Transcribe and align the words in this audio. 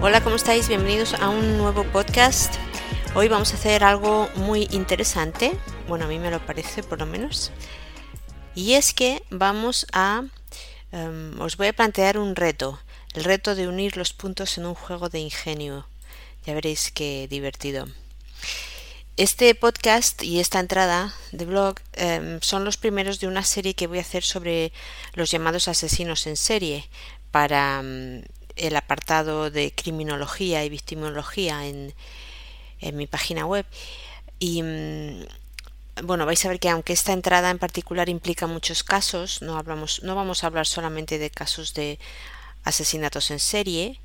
Hola, 0.00 0.22
¿cómo 0.22 0.36
estáis? 0.36 0.68
Bienvenidos 0.68 1.14
a 1.14 1.28
un 1.28 1.58
nuevo 1.58 1.82
podcast. 1.82 2.54
Hoy 3.16 3.26
vamos 3.26 3.52
a 3.52 3.56
hacer 3.56 3.82
algo 3.82 4.30
muy 4.36 4.68
interesante, 4.70 5.58
bueno, 5.88 6.04
a 6.04 6.08
mí 6.08 6.20
me 6.20 6.30
lo 6.30 6.38
parece 6.46 6.84
por 6.84 7.00
lo 7.00 7.06
menos, 7.06 7.50
y 8.54 8.74
es 8.74 8.94
que 8.94 9.24
vamos 9.30 9.88
a... 9.92 10.22
em, 10.92 11.40
os 11.40 11.56
voy 11.56 11.66
a 11.66 11.72
plantear 11.72 12.16
un 12.16 12.36
reto, 12.36 12.78
el 13.14 13.24
reto 13.24 13.56
de 13.56 13.66
unir 13.66 13.96
los 13.96 14.12
puntos 14.12 14.56
en 14.56 14.66
un 14.66 14.74
juego 14.74 15.08
de 15.08 15.18
ingenio. 15.18 15.88
Ya 16.46 16.54
veréis 16.54 16.92
qué 16.92 17.26
divertido. 17.28 17.88
Este 19.16 19.52
podcast 19.56 20.22
y 20.22 20.38
esta 20.38 20.60
entrada 20.60 21.12
de 21.32 21.44
blog 21.44 21.74
em, 21.94 22.38
son 22.40 22.64
los 22.64 22.76
primeros 22.76 23.18
de 23.18 23.26
una 23.26 23.42
serie 23.42 23.74
que 23.74 23.88
voy 23.88 23.98
a 23.98 24.02
hacer 24.02 24.22
sobre 24.22 24.72
los 25.14 25.32
llamados 25.32 25.66
asesinos 25.66 26.28
en 26.28 26.36
serie 26.36 26.88
para 27.32 27.82
mm, 27.82 28.22
el 28.58 28.76
apartado 28.76 29.50
de 29.50 29.72
criminología 29.72 30.64
y 30.64 30.68
victimología 30.68 31.66
en, 31.66 31.94
en 32.80 32.96
mi 32.96 33.06
página 33.06 33.46
web. 33.46 33.66
Y 34.38 34.62
mm, 34.62 35.24
bueno, 36.02 36.26
vais 36.26 36.44
a 36.44 36.48
ver 36.48 36.60
que 36.60 36.68
aunque 36.68 36.92
esta 36.92 37.12
entrada 37.12 37.50
en 37.50 37.58
particular 37.58 38.08
implica 38.08 38.46
muchos 38.46 38.84
casos, 38.84 39.42
no 39.42 39.58
hablamos, 39.58 40.02
no 40.02 40.14
vamos 40.14 40.42
a 40.42 40.46
hablar 40.46 40.66
solamente 40.66 41.18
de 41.18 41.30
casos 41.30 41.74
de 41.74 41.98
asesinatos 42.64 43.30
en 43.30 43.40
serie, 43.40 44.00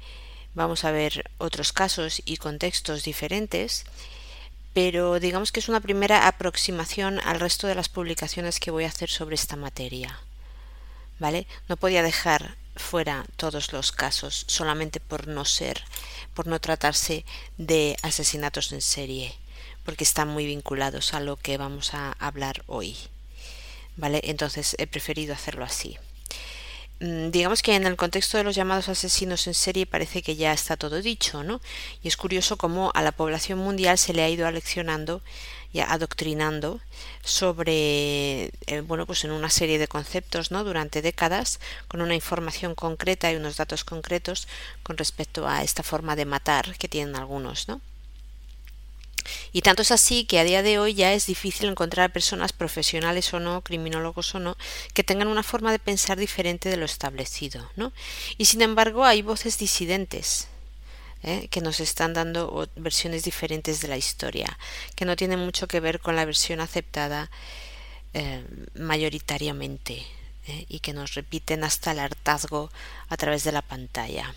vamos 0.56 0.86
a 0.86 0.92
ver 0.92 1.30
otros 1.38 1.74
casos 1.74 2.22
y 2.26 2.38
contextos 2.38 3.04
diferentes, 3.04 3.86
pero 4.74 5.20
digamos 5.20 5.52
que 5.52 5.60
es 5.60 5.70
una 5.70 5.82
primera 5.82 6.28
aproximación 6.28 7.20
al 7.20 7.40
resto 7.40 7.68
de 7.68 7.76
las 7.76 7.90
publicaciones 7.90 8.60
que 8.60 8.72
voy 8.72 8.86
a 8.86 8.90
hacer 8.90 9.10
sobre 9.10 9.36
esta 9.36 9.56
materia. 9.56 10.20
¿Vale? 11.20 11.46
No 11.70 11.78
podía 11.78 12.02
dejar 12.02 12.56
fuera 12.76 13.26
todos 13.36 13.74
los 13.74 13.92
casos 13.92 14.46
solamente 14.48 15.00
por 15.00 15.28
no 15.28 15.46
ser, 15.46 15.84
por 16.34 16.48
no 16.48 16.60
tratarse 16.60 17.26
de 17.58 17.96
asesinatos 18.02 18.72
en 18.72 18.82
serie, 18.82 19.36
porque 19.86 20.04
están 20.04 20.30
muy 20.30 20.46
vinculados 20.46 21.14
a 21.14 21.20
lo 21.20 21.38
que 21.38 21.58
vamos 21.58 21.94
a 21.94 22.14
hablar 22.20 22.64
hoy. 22.68 22.98
¿Vale? 23.96 24.22
Entonces 24.24 24.76
he 24.80 24.88
preferido 24.88 25.34
hacerlo 25.34 25.66
así. 25.66 25.98
Mm, 27.00 27.30
Digamos 27.30 27.62
que 27.62 27.76
en 27.76 27.86
el 27.86 27.96
contexto 27.96 28.38
de 28.38 28.44
los 28.44 28.56
llamados 28.56 28.90
asesinos 28.90 29.46
en 29.48 29.54
serie 29.54 29.86
parece 29.86 30.22
que 30.22 30.36
ya 30.36 30.54
está 30.54 30.78
todo 30.78 31.02
dicho, 31.02 31.44
¿no? 31.44 31.62
Y 32.02 32.08
es 32.08 32.18
curioso 32.18 32.58
cómo 32.58 32.92
a 32.96 33.02
la 33.02 33.12
población 33.12 33.60
mundial 33.60 33.98
se 33.98 34.14
le 34.14 34.24
ha 34.24 34.30
ido 34.30 34.48
aleccionando 34.48 35.22
ya 35.74 35.92
adoctrinando 35.92 36.80
sobre 37.24 38.52
eh, 38.68 38.82
bueno 38.86 39.06
pues 39.06 39.24
en 39.26 39.32
una 39.32 39.50
serie 39.50 39.80
de 39.80 39.88
conceptos 39.88 40.52
no 40.52 40.64
durante 40.64 41.02
décadas 41.02 41.60
con 41.88 42.02
una 42.02 42.16
información 42.16 42.76
concreta 42.76 43.32
y 43.32 43.36
unos 43.36 43.58
datos 43.58 43.84
concretos 43.84 44.48
con 44.84 44.98
respecto 44.98 45.48
a 45.48 45.64
esta 45.64 45.84
forma 45.84 46.16
de 46.16 46.26
matar 46.26 46.78
que 46.78 46.88
tienen 46.88 47.16
algunos 47.16 47.68
no 47.68 47.82
y 49.52 49.62
tanto 49.62 49.82
es 49.82 49.92
así 49.92 50.26
que 50.26 50.40
a 50.40 50.44
día 50.44 50.64
de 50.64 50.80
hoy 50.80 50.94
ya 50.94 51.14
es 51.14 51.26
difícil 51.26 51.70
encontrar 51.70 52.12
personas 52.12 52.54
profesionales 52.54 53.34
o 53.34 53.40
no, 53.40 53.62
criminólogos 53.62 54.36
o 54.36 54.40
no, 54.40 54.58
que 54.94 55.04
tengan 55.04 55.28
una 55.28 55.44
forma 55.44 55.72
de 55.72 55.80
pensar 55.80 56.18
diferente 56.18 56.70
de 56.70 56.78
lo 56.78 56.86
establecido, 56.86 57.70
¿no? 57.76 57.94
Y 58.38 58.46
sin 58.46 58.62
embargo 58.62 59.06
hay 59.06 59.22
voces 59.22 59.58
disidentes, 59.58 60.48
¿eh? 61.24 61.48
que 61.50 61.62
nos 61.62 61.80
están 61.80 62.14
dando 62.14 62.70
versiones 62.76 63.24
diferentes 63.24 63.82
de 63.82 63.88
la 63.88 63.98
historia, 63.98 64.58
que 64.96 65.06
no 65.06 65.16
tienen 65.16 65.40
mucho 65.40 65.68
que 65.68 65.80
ver 65.80 66.00
con 66.00 66.16
la 66.16 66.26
versión 66.26 66.60
aceptada 66.60 67.32
eh, 68.14 68.46
mayoritariamente 68.76 70.06
¿eh? 70.48 70.66
y 70.70 70.80
que 70.80 70.94
nos 70.94 71.16
repiten 71.16 71.64
hasta 71.64 71.92
el 71.92 72.00
hartazgo 72.00 72.70
a 73.10 73.18
través 73.18 73.44
de 73.44 73.52
la 73.52 73.62
pantalla. 73.62 74.36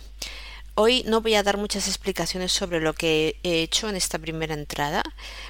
Hoy 0.74 1.04
no 1.06 1.22
voy 1.22 1.34
a 1.34 1.42
dar 1.42 1.56
muchas 1.56 1.88
explicaciones 1.88 2.52
sobre 2.52 2.80
lo 2.80 2.92
que 2.92 3.36
he 3.42 3.62
hecho 3.62 3.88
en 3.88 3.96
esta 3.96 4.18
primera 4.18 4.52
entrada. 4.52 5.02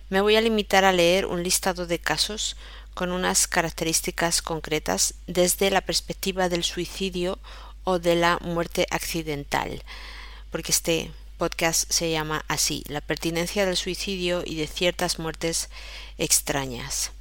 Me 0.08 0.20
voy 0.20 0.36
a 0.36 0.40
limitar 0.40 0.84
a 0.84 0.92
leer 0.92 1.26
un 1.26 1.42
listado 1.42 1.86
de 1.86 1.98
casos 1.98 2.56
con 2.94 3.10
unas 3.10 3.48
características 3.48 4.40
concretas 4.40 5.14
desde 5.26 5.70
la 5.70 5.80
perspectiva 5.80 6.48
del 6.48 6.64
suicidio 6.64 7.38
o 7.82 7.98
de 7.98 8.14
la 8.14 8.38
muerte 8.40 8.86
accidental, 8.90 9.82
porque 10.50 10.72
este 10.72 11.10
podcast 11.36 11.90
se 11.90 12.10
llama 12.10 12.44
así, 12.48 12.82
la 12.88 13.00
pertinencia 13.00 13.66
del 13.66 13.76
suicidio 13.76 14.42
y 14.44 14.56
de 14.56 14.66
ciertas 14.66 15.18
muertes 15.18 15.68
extrañas. 16.18 17.12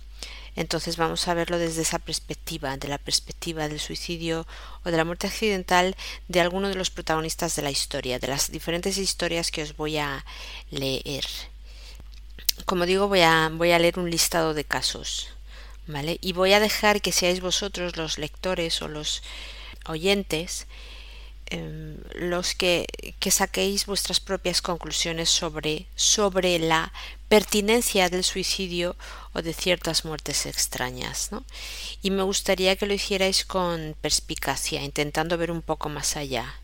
Entonces 0.56 0.96
vamos 0.96 1.28
a 1.28 1.34
verlo 1.34 1.58
desde 1.58 1.82
esa 1.82 2.00
perspectiva, 2.00 2.78
de 2.78 2.88
la 2.88 2.98
perspectiva 2.98 3.68
del 3.68 3.80
suicidio 3.80 4.48
o 4.86 4.90
de 4.90 4.98
la 4.98 5.04
muerte 5.04 5.28
accidental 5.28 5.96
de 6.30 6.40
alguno 6.40 6.70
de 6.70 6.76
los 6.76 6.90
protagonistas 6.90 7.56
de 7.56 7.62
la 7.62 7.72
historia, 7.72 8.20
de 8.20 8.28
las 8.28 8.52
diferentes 8.52 8.98
historias 8.98 9.52
que 9.52 9.64
os 9.64 9.76
voy 9.76 9.98
a 9.98 10.24
leer. 10.72 11.26
Como 12.66 12.86
digo, 12.86 13.10
voy 13.10 13.22
a, 13.22 13.50
leer 13.50 14.00
un 14.00 14.10
listado 14.10 14.54
de 14.54 14.64
casos, 14.64 15.28
¿vale? 15.88 16.20
Y 16.22 16.32
voy 16.32 16.54
a 16.54 16.62
dejar 16.62 17.02
que 17.02 17.12
seáis 17.12 17.42
vosotros 17.42 17.98
los 17.98 18.18
lectores 18.18 18.82
o 18.82 18.88
los 18.88 19.24
oyentes 19.86 20.68
eh, 21.48 21.98
los 22.16 22.56
que, 22.56 22.88
que, 23.20 23.32
saquéis 23.32 23.86
vuestras 23.86 24.20
propias 24.20 24.62
conclusiones 24.62 25.30
sobre, 25.30 25.86
sobre 25.96 26.58
la 26.60 26.92
pertinencia 27.28 28.10
del 28.10 28.24
suicidio 28.24 28.96
o 29.34 29.42
de 29.42 29.54
ciertas 29.54 30.06
muertes 30.06 30.46
extrañas. 30.46 31.32
¿no? 31.32 31.44
Y 32.02 32.12
me 32.12 32.24
gustaría 32.24 32.76
que 32.76 32.88
lo 32.88 32.94
hicierais 32.94 33.46
con 33.46 33.96
perspicacia, 34.02 34.82
intentando 34.82 35.38
ver 35.38 35.52
un 35.52 35.62
poco 35.62 35.90
más 35.90 36.18
allá. 36.18 36.56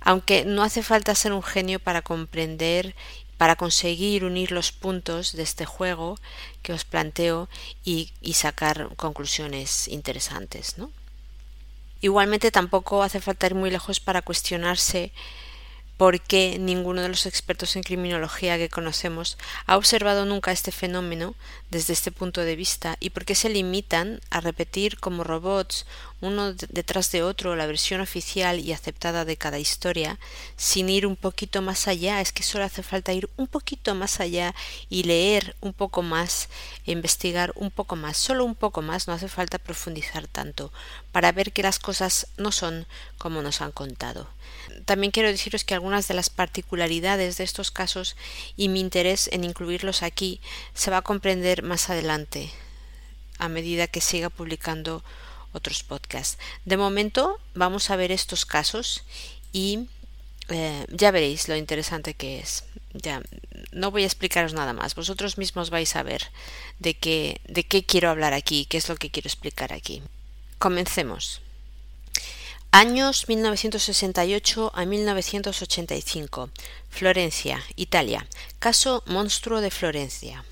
Aunque 0.00 0.44
no 0.44 0.62
hace 0.62 0.82
falta 0.82 1.14
ser 1.14 1.32
un 1.32 1.42
genio 1.42 1.78
para 1.78 2.02
comprender 2.02 2.94
para 3.40 3.56
conseguir 3.56 4.26
unir 4.26 4.52
los 4.52 4.70
puntos 4.70 5.32
de 5.32 5.42
este 5.44 5.64
juego 5.64 6.18
que 6.60 6.74
os 6.74 6.84
planteo 6.84 7.48
y, 7.82 8.12
y 8.20 8.34
sacar 8.34 8.94
conclusiones 8.96 9.88
interesantes, 9.88 10.76
¿no? 10.76 10.92
Igualmente 12.00 12.50
tampoco 12.50 13.02
hace 13.02 13.20
falta 13.20 13.46
ir 13.46 13.54
muy 13.54 13.70
lejos 13.70 14.00
para 14.00 14.22
cuestionarse 14.22 15.12
porque 15.98 16.56
ninguno 16.58 17.02
de 17.02 17.10
los 17.10 17.26
expertos 17.26 17.76
en 17.76 17.82
criminología 17.82 18.56
que 18.56 18.70
conocemos 18.70 19.36
ha 19.66 19.76
observado 19.76 20.24
nunca 20.24 20.50
este 20.50 20.72
fenómeno 20.72 21.34
desde 21.70 21.92
este 21.92 22.10
punto 22.10 22.40
de 22.40 22.56
vista 22.56 22.96
y 23.00 23.10
por 23.10 23.24
qué 23.24 23.34
se 23.34 23.48
limitan 23.48 24.20
a 24.30 24.40
repetir 24.40 24.98
como 24.98 25.24
robots 25.24 25.86
uno 26.20 26.52
detrás 26.52 27.10
de 27.12 27.22
otro 27.22 27.56
la 27.56 27.66
versión 27.66 28.00
oficial 28.00 28.58
y 28.60 28.72
aceptada 28.72 29.24
de 29.24 29.36
cada 29.36 29.58
historia 29.58 30.18
sin 30.56 30.88
ir 30.88 31.06
un 31.06 31.16
poquito 31.16 31.62
más 31.62 31.88
allá 31.88 32.20
es 32.20 32.32
que 32.32 32.42
solo 32.42 32.64
hace 32.64 32.82
falta 32.82 33.12
ir 33.12 33.30
un 33.36 33.46
poquito 33.46 33.94
más 33.94 34.20
allá 34.20 34.54
y 34.88 35.04
leer 35.04 35.56
un 35.60 35.72
poco 35.72 36.02
más 36.02 36.48
e 36.86 36.92
investigar 36.92 37.52
un 37.54 37.70
poco 37.70 37.96
más 37.96 38.16
solo 38.16 38.44
un 38.44 38.54
poco 38.54 38.82
más 38.82 39.08
no 39.08 39.14
hace 39.14 39.28
falta 39.28 39.58
profundizar 39.58 40.26
tanto 40.26 40.72
para 41.12 41.32
ver 41.32 41.52
que 41.52 41.62
las 41.62 41.78
cosas 41.78 42.26
no 42.36 42.52
son 42.52 42.86
como 43.18 43.42
nos 43.42 43.60
han 43.60 43.72
contado. 43.72 44.28
También 44.84 45.10
quiero 45.10 45.28
deciros 45.28 45.64
que 45.64 45.74
algunas 45.74 46.08
de 46.08 46.14
las 46.14 46.30
particularidades 46.30 47.36
de 47.36 47.44
estos 47.44 47.70
casos 47.70 48.16
y 48.56 48.68
mi 48.68 48.80
interés 48.80 49.28
en 49.32 49.44
incluirlos 49.44 50.02
aquí 50.02 50.40
se 50.74 50.90
va 50.90 50.98
a 50.98 51.02
comprender 51.02 51.59
más 51.62 51.90
adelante, 51.90 52.50
a 53.38 53.48
medida 53.48 53.86
que 53.86 54.00
siga 54.00 54.30
publicando 54.30 55.02
otros 55.52 55.82
podcasts. 55.82 56.38
De 56.64 56.76
momento 56.76 57.38
vamos 57.54 57.90
a 57.90 57.96
ver 57.96 58.12
estos 58.12 58.46
casos 58.46 59.04
y 59.52 59.88
eh, 60.48 60.86
ya 60.90 61.10
veréis 61.10 61.48
lo 61.48 61.56
interesante 61.56 62.14
que 62.14 62.40
es. 62.40 62.64
Ya 62.92 63.22
no 63.72 63.90
voy 63.90 64.02
a 64.02 64.06
explicaros 64.06 64.52
nada 64.52 64.72
más. 64.72 64.94
Vosotros 64.94 65.38
mismos 65.38 65.70
vais 65.70 65.94
a 65.96 66.02
ver 66.02 66.30
de 66.78 66.94
qué, 66.94 67.40
de 67.46 67.64
qué 67.64 67.84
quiero 67.84 68.10
hablar 68.10 68.32
aquí, 68.32 68.66
qué 68.66 68.78
es 68.78 68.88
lo 68.88 68.96
que 68.96 69.10
quiero 69.10 69.28
explicar 69.28 69.72
aquí. 69.72 70.02
Comencemos. 70.58 71.40
Años 72.72 73.28
1968 73.28 74.70
a 74.74 74.84
1985. 74.84 76.50
Florencia, 76.88 77.64
Italia. 77.74 78.26
Caso 78.60 79.02
Monstruo 79.06 79.60
de 79.60 79.70
Florencia. 79.70 80.44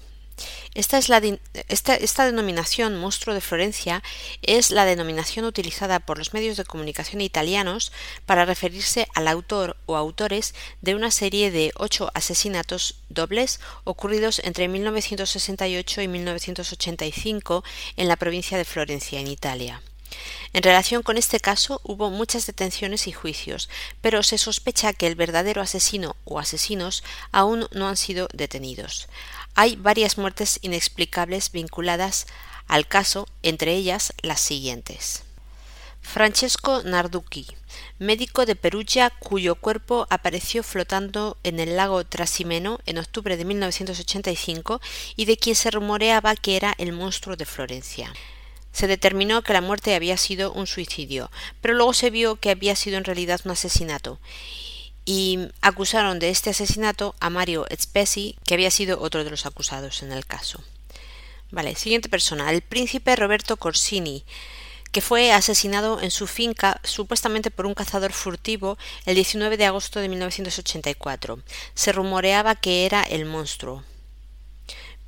Esta, 0.79 0.97
es 0.97 1.09
la 1.09 1.21
esta, 1.67 1.97
esta, 1.97 2.25
denominación 2.25 3.01
monstruo 3.01 3.35
de 3.35 3.41
Florencia 3.41 4.01
es 4.43 4.71
la 4.71 4.85
denominación 4.85 5.45
utilizada 5.45 5.99
por 5.99 6.19
los 6.19 6.35
medios 6.35 6.57
de 6.57 6.65
comunicación 6.65 7.21
italianos 7.21 7.91
para 8.27 8.45
referirse 8.45 9.09
al 9.17 9.27
autor 9.27 9.77
o 9.87 9.97
autores 9.97 10.55
de 10.81 10.95
una 10.95 11.11
serie 11.11 11.51
de 11.51 11.73
ocho 11.75 12.13
asesinatos 12.15 13.01
dobles 13.09 13.59
ocurridos 13.83 14.41
entre 14.45 14.69
1968 14.69 16.01
y 16.03 16.07
1985 16.07 17.65
en 17.97 18.07
la 18.07 18.15
provincia 18.15 18.57
de 18.57 18.65
Florencia, 18.65 19.19
en 19.19 19.27
Italia. 19.27 19.83
En 20.53 20.63
relación 20.63 21.03
con 21.03 21.19
este 21.19 21.41
caso 21.41 21.81
hubo 21.85 22.11
muchas 22.11 22.47
detenciones 22.47 23.07
y 23.07 23.13
juicios, 23.13 23.69
pero 24.01 24.23
se 24.23 24.39
sospecha 24.39 24.93
que 24.93 25.07
el 25.07 25.15
verdadero 25.15 25.61
asesino 25.61 26.17
o 26.25 26.39
asesinos 26.39 27.05
aún 27.33 27.67
no 27.73 27.89
han 27.89 27.97
sido 27.97 28.29
detenidos. 28.33 29.09
Hay 29.61 29.75
varias 29.75 30.19
muertes 30.19 30.61
inexplicables 30.63 31.51
vinculadas 31.51 32.29
al 32.69 32.87
caso, 32.87 33.27
entre 33.43 33.75
ellas 33.75 34.13
las 34.23 34.41
siguientes. 34.41 35.25
Francesco 36.01 36.85
Narducci, 36.85 37.45
médico 37.99 38.47
de 38.47 38.55
Perugia 38.55 39.11
cuyo 39.11 39.57
cuerpo 39.57 40.07
apareció 40.11 40.63
flotando 40.63 41.39
en 41.43 41.59
el 41.59 41.75
lago 41.75 42.07
Trasimeno 42.07 42.79
en 42.87 42.99
octubre 42.99 43.37
de 43.37 43.45
1985 43.45 44.81
y 45.17 45.25
de 45.25 45.37
quien 45.37 45.57
se 45.57 45.73
rumoreaba 45.73 46.37
que 46.37 46.55
era 46.55 46.77
el 46.79 46.93
monstruo 46.93 47.35
de 47.35 47.45
Florencia. 47.45 48.15
Se 48.71 48.87
determinó 48.87 49.43
que 49.43 49.55
la 49.55 49.61
muerte 49.61 49.97
había 49.97 50.19
sido 50.19 50.53
un 50.53 50.69
suicidio, 50.69 51.33
pero 51.61 51.75
luego 51.75 51.95
se 51.95 52.11
vio 52.11 52.37
que 52.37 52.51
había 52.51 52.77
sido 52.77 52.97
en 52.97 53.03
realidad 53.03 53.41
un 53.45 53.51
asesinato 53.51 54.21
y 55.11 55.39
acusaron 55.63 56.19
de 56.19 56.29
este 56.29 56.51
asesinato 56.51 57.15
a 57.19 57.31
Mario 57.31 57.65
Spesi, 57.75 58.37
que 58.45 58.53
había 58.53 58.71
sido 58.71 59.01
otro 59.01 59.25
de 59.25 59.31
los 59.31 59.47
acusados 59.47 60.03
en 60.03 60.13
el 60.13 60.27
caso. 60.27 60.63
Vale, 61.51 61.77
siguiente 61.77 62.11
persona, 62.11 62.51
el 62.51 62.61
príncipe 62.61 63.17
Roberto 63.17 63.57
Corsini, 63.57 64.27
que 64.93 65.01
fue 65.01 65.33
asesinado 65.33 66.03
en 66.03 66.11
su 66.11 66.27
finca 66.27 66.79
supuestamente 66.85 67.51
por 67.51 67.65
un 67.65 67.73
cazador 67.73 68.13
furtivo 68.13 68.77
el 69.07 69.15
19 69.15 69.57
de 69.57 69.65
agosto 69.65 69.99
de 69.99 70.11
1984. 70.11 71.39
Se 71.73 71.93
rumoreaba 71.93 72.55
que 72.55 72.85
era 72.85 73.03
el 73.03 73.25
monstruo. 73.25 73.85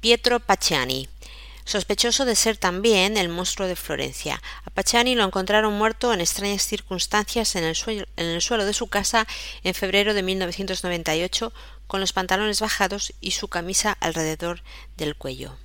Pietro 0.01 0.41
Pacciani, 0.41 1.11
sospechoso 1.71 2.25
de 2.25 2.35
ser 2.35 2.57
también 2.57 3.17
el 3.17 3.29
monstruo 3.29 3.69
de 3.69 3.77
Florencia. 3.77 4.43
A 4.65 4.71
Pachani 4.71 5.15
lo 5.15 5.25
encontraron 5.25 5.73
muerto 5.73 6.13
en 6.13 6.21
extrañas 6.21 6.67
circunstancias 6.67 7.55
en 7.55 7.65
el, 7.65 7.77
suelo, 7.77 8.07
en 8.17 8.27
el 8.27 8.43
suelo 8.43 8.67
de 8.67 8.75
su 8.75 8.89
casa 8.89 9.27
en 9.63 9.75
febrero 9.75 10.13
de 10.13 10.23
1998, 10.23 11.53
con 11.87 12.01
los 12.01 12.13
pantalones 12.13 12.61
bajados 12.61 13.15
y 13.21 13.31
su 13.31 13.49
camisa 13.49 13.97
alrededor 14.01 14.63
del 14.97 15.15
cuello. 15.15 15.57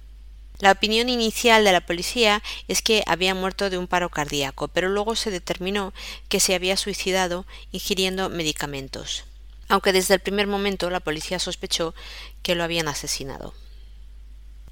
La 0.59 0.71
opinión 0.71 1.09
inicial 1.09 1.65
de 1.65 1.73
la 1.73 1.85
policía 1.85 2.41
es 2.67 2.81
que 2.81 3.03
había 3.07 3.35
muerto 3.35 3.69
de 3.69 3.77
un 3.77 3.87
paro 3.87 4.09
cardíaco, 4.09 4.69
pero 4.69 4.87
luego 4.87 5.15
se 5.15 5.31
determinó 5.31 5.93
que 6.29 6.39
se 6.39 6.55
había 6.55 6.77
suicidado 6.77 7.45
ingiriendo 7.71 8.29
medicamentos, 8.29 9.25
aunque 9.67 9.91
desde 9.91 10.13
el 10.13 10.21
primer 10.21 10.47
momento 10.47 10.89
la 10.89 11.01
policía 11.01 11.39
sospechó 11.39 11.93
que 12.41 12.55
lo 12.55 12.63
habían 12.63 12.87
asesinado. 12.87 13.53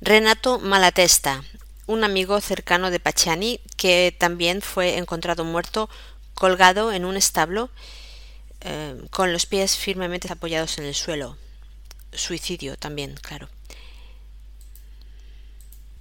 Renato 0.05 0.59
Malatesta, 0.59 1.45
un 1.87 2.03
amigo 2.03 2.41
cercano 2.41 2.91
de 2.91 2.99
Pacciani, 2.99 3.61
que 3.77 4.13
también 4.19 4.61
fue 4.61 4.97
encontrado 4.97 5.45
muerto 5.45 5.89
colgado 6.33 6.91
en 6.91 7.05
un 7.05 7.15
establo 7.15 7.69
eh, 8.59 9.01
con 9.11 9.31
los 9.31 9.45
pies 9.45 9.77
firmemente 9.77 10.29
apoyados 10.29 10.77
en 10.77 10.83
el 10.83 10.93
suelo. 10.93 11.37
Suicidio 12.11 12.75
también, 12.75 13.15
claro. 13.21 13.47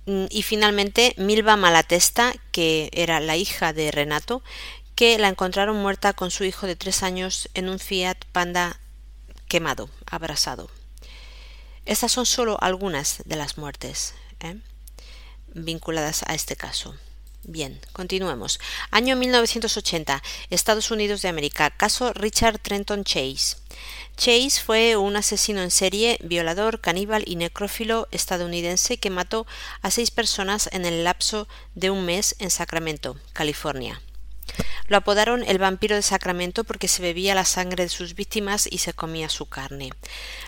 Mm, 0.07 0.25
y 0.31 0.43
finalmente 0.43 1.15
Milva 1.17 1.55
Malatesta, 1.55 2.35
que 2.51 2.91
era 2.93 3.21
la 3.21 3.37
hija 3.37 3.73
de 3.73 3.93
Renato, 3.93 4.43
que 4.97 5.17
la 5.17 5.29
encontraron 5.29 5.77
muerta 5.77 6.13
con 6.13 6.33
su 6.33 6.43
hijo 6.43 6.67
de 6.67 6.75
tres 6.75 7.05
años 7.05 7.49
en 7.55 7.69
un 7.69 7.79
Fiat 7.79 8.25
Panda 8.33 8.81
quemado, 9.47 9.89
abrasado. 10.07 10.82
Estas 11.85 12.13
son 12.13 12.27
solo 12.27 12.59
algunas 12.61 13.23
de 13.25 13.37
las 13.37 13.59
muertes 13.59 14.15
¿eh? 14.41 14.57
vinculadas 15.55 16.23
a 16.27 16.35
este 16.35 16.57
caso. 16.57 16.95
Bien, 17.45 17.81
continuemos. 17.93 18.61
Año 18.93 19.17
1980, 19.17 20.23
Estados 20.51 20.93
Unidos 20.93 21.23
de 21.23 21.29
América. 21.29 21.71
Caso 21.71 22.13
Richard 22.13 22.61
Trenton 22.61 23.03
Chase. 23.03 23.57
Chase 24.17 24.63
fue 24.65 24.97
un 24.97 25.17
asesino 25.17 25.61
en 25.61 25.73
serie, 25.73 26.19
violador, 26.23 26.81
caníbal 26.81 27.25
y 27.27 27.35
necrófilo 27.35 28.07
estadounidense 28.13 28.99
que 28.99 29.11
mató 29.11 29.47
a 29.81 29.91
seis 29.91 30.13
personas 30.13 30.69
en 30.73 30.85
el 30.85 31.03
lapso 31.03 31.49
de 31.75 31.91
un 31.91 32.05
mes 32.05 32.37
en 32.39 32.51
Sacramento, 32.51 33.17
California. 33.33 34.01
Lo 34.89 34.97
apodaron 34.97 35.45
el 35.45 35.59
vampiro 35.59 35.97
de 35.97 36.03
Sacramento 36.03 36.65
porque 36.65 36.89
se 36.89 37.03
bebía 37.03 37.35
la 37.35 37.45
sangre 37.45 37.85
de 37.85 37.89
sus 37.89 38.15
víctimas 38.15 38.69
y 38.71 38.79
se 38.79 38.93
comía 38.93 39.29
su 39.29 39.47
carne. 39.47 39.91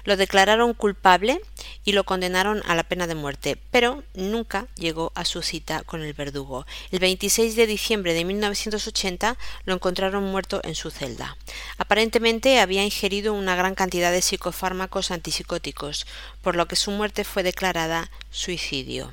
Lo 0.04 0.16
declararon 0.16 0.74
culpable 0.74 1.40
y 1.84 1.92
lo 1.92 2.04
condenaron 2.04 2.62
a 2.66 2.74
la 2.74 2.82
pena 2.82 3.06
de 3.06 3.14
muerte, 3.14 3.58
pero 3.70 4.02
nunca 4.14 4.66
llegó 4.76 5.12
a 5.14 5.24
su 5.24 5.42
cita 5.42 5.82
con 5.84 6.02
el 6.02 6.12
verdugo. 6.12 6.66
El 6.90 6.98
26 6.98 7.56
de 7.56 7.66
diciembre 7.66 8.14
de 8.14 8.24
1980 8.24 9.36
lo 9.64 9.74
encontraron 9.74 10.24
muerto 10.24 10.60
en 10.64 10.74
su 10.74 10.90
celda. 10.90 11.36
Aparentemente 11.78 12.60
había 12.60 12.84
ingerido 12.84 13.34
una 13.34 13.56
gran 13.56 13.74
cantidad 13.74 14.12
de 14.12 14.22
psicofármacos 14.22 15.10
antipsicóticos, 15.10 16.06
por 16.44 16.54
lo 16.54 16.68
que 16.68 16.76
su 16.76 16.92
muerte 16.92 17.24
fue 17.24 17.42
declarada 17.42 18.10
suicidio. 18.30 19.12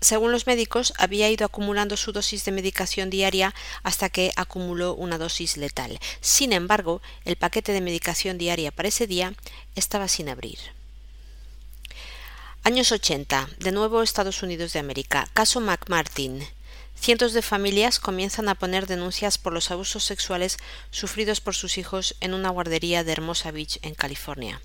Según 0.00 0.30
los 0.30 0.46
médicos, 0.46 0.92
había 0.98 1.28
ido 1.30 1.46
acumulando 1.46 1.96
su 1.96 2.12
dosis 2.12 2.44
de 2.44 2.52
medicación 2.52 3.10
diaria 3.10 3.54
hasta 3.82 4.10
que 4.10 4.30
acumuló 4.36 4.94
una 4.94 5.18
dosis 5.18 5.56
letal. 5.56 5.98
Sin 6.20 6.52
embargo, 6.52 7.02
el 7.24 7.36
paquete 7.36 7.72
de 7.72 7.80
medicación 7.80 8.38
diaria 8.38 8.70
para 8.70 8.88
ese 8.88 9.06
día 9.08 9.34
estaba 9.74 10.06
sin 10.06 10.28
abrir. 10.28 10.58
Años 12.62 12.92
80. 12.92 13.48
De 13.58 13.72
nuevo 13.72 14.02
Estados 14.02 14.42
Unidos 14.42 14.72
de 14.72 14.80
América. 14.80 15.28
Caso 15.32 15.60
McMartin. 15.60 16.46
Cientos 17.00 17.32
de 17.32 17.42
familias 17.42 18.00
comienzan 18.00 18.48
a 18.48 18.54
poner 18.54 18.86
denuncias 18.86 19.38
por 19.38 19.52
los 19.52 19.70
abusos 19.70 20.04
sexuales 20.04 20.58
sufridos 20.90 21.40
por 21.40 21.54
sus 21.54 21.78
hijos 21.78 22.16
en 22.20 22.34
una 22.34 22.50
guardería 22.50 23.04
de 23.04 23.12
Hermosa 23.12 23.50
Beach, 23.50 23.78
en 23.82 23.94
California. 23.94 24.60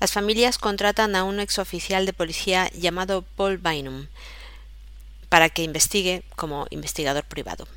Las 0.00 0.12
familias 0.12 0.56
contratan 0.56 1.14
a 1.14 1.24
un 1.24 1.40
exoficial 1.40 2.06
de 2.06 2.14
policía 2.14 2.70
llamado 2.70 3.22
Paul 3.36 3.58
Bynum 3.58 4.06
para 5.28 5.50
que 5.50 5.62
investigue 5.62 6.24
como 6.36 6.66
investigador 6.70 7.24
privado. 7.24 7.68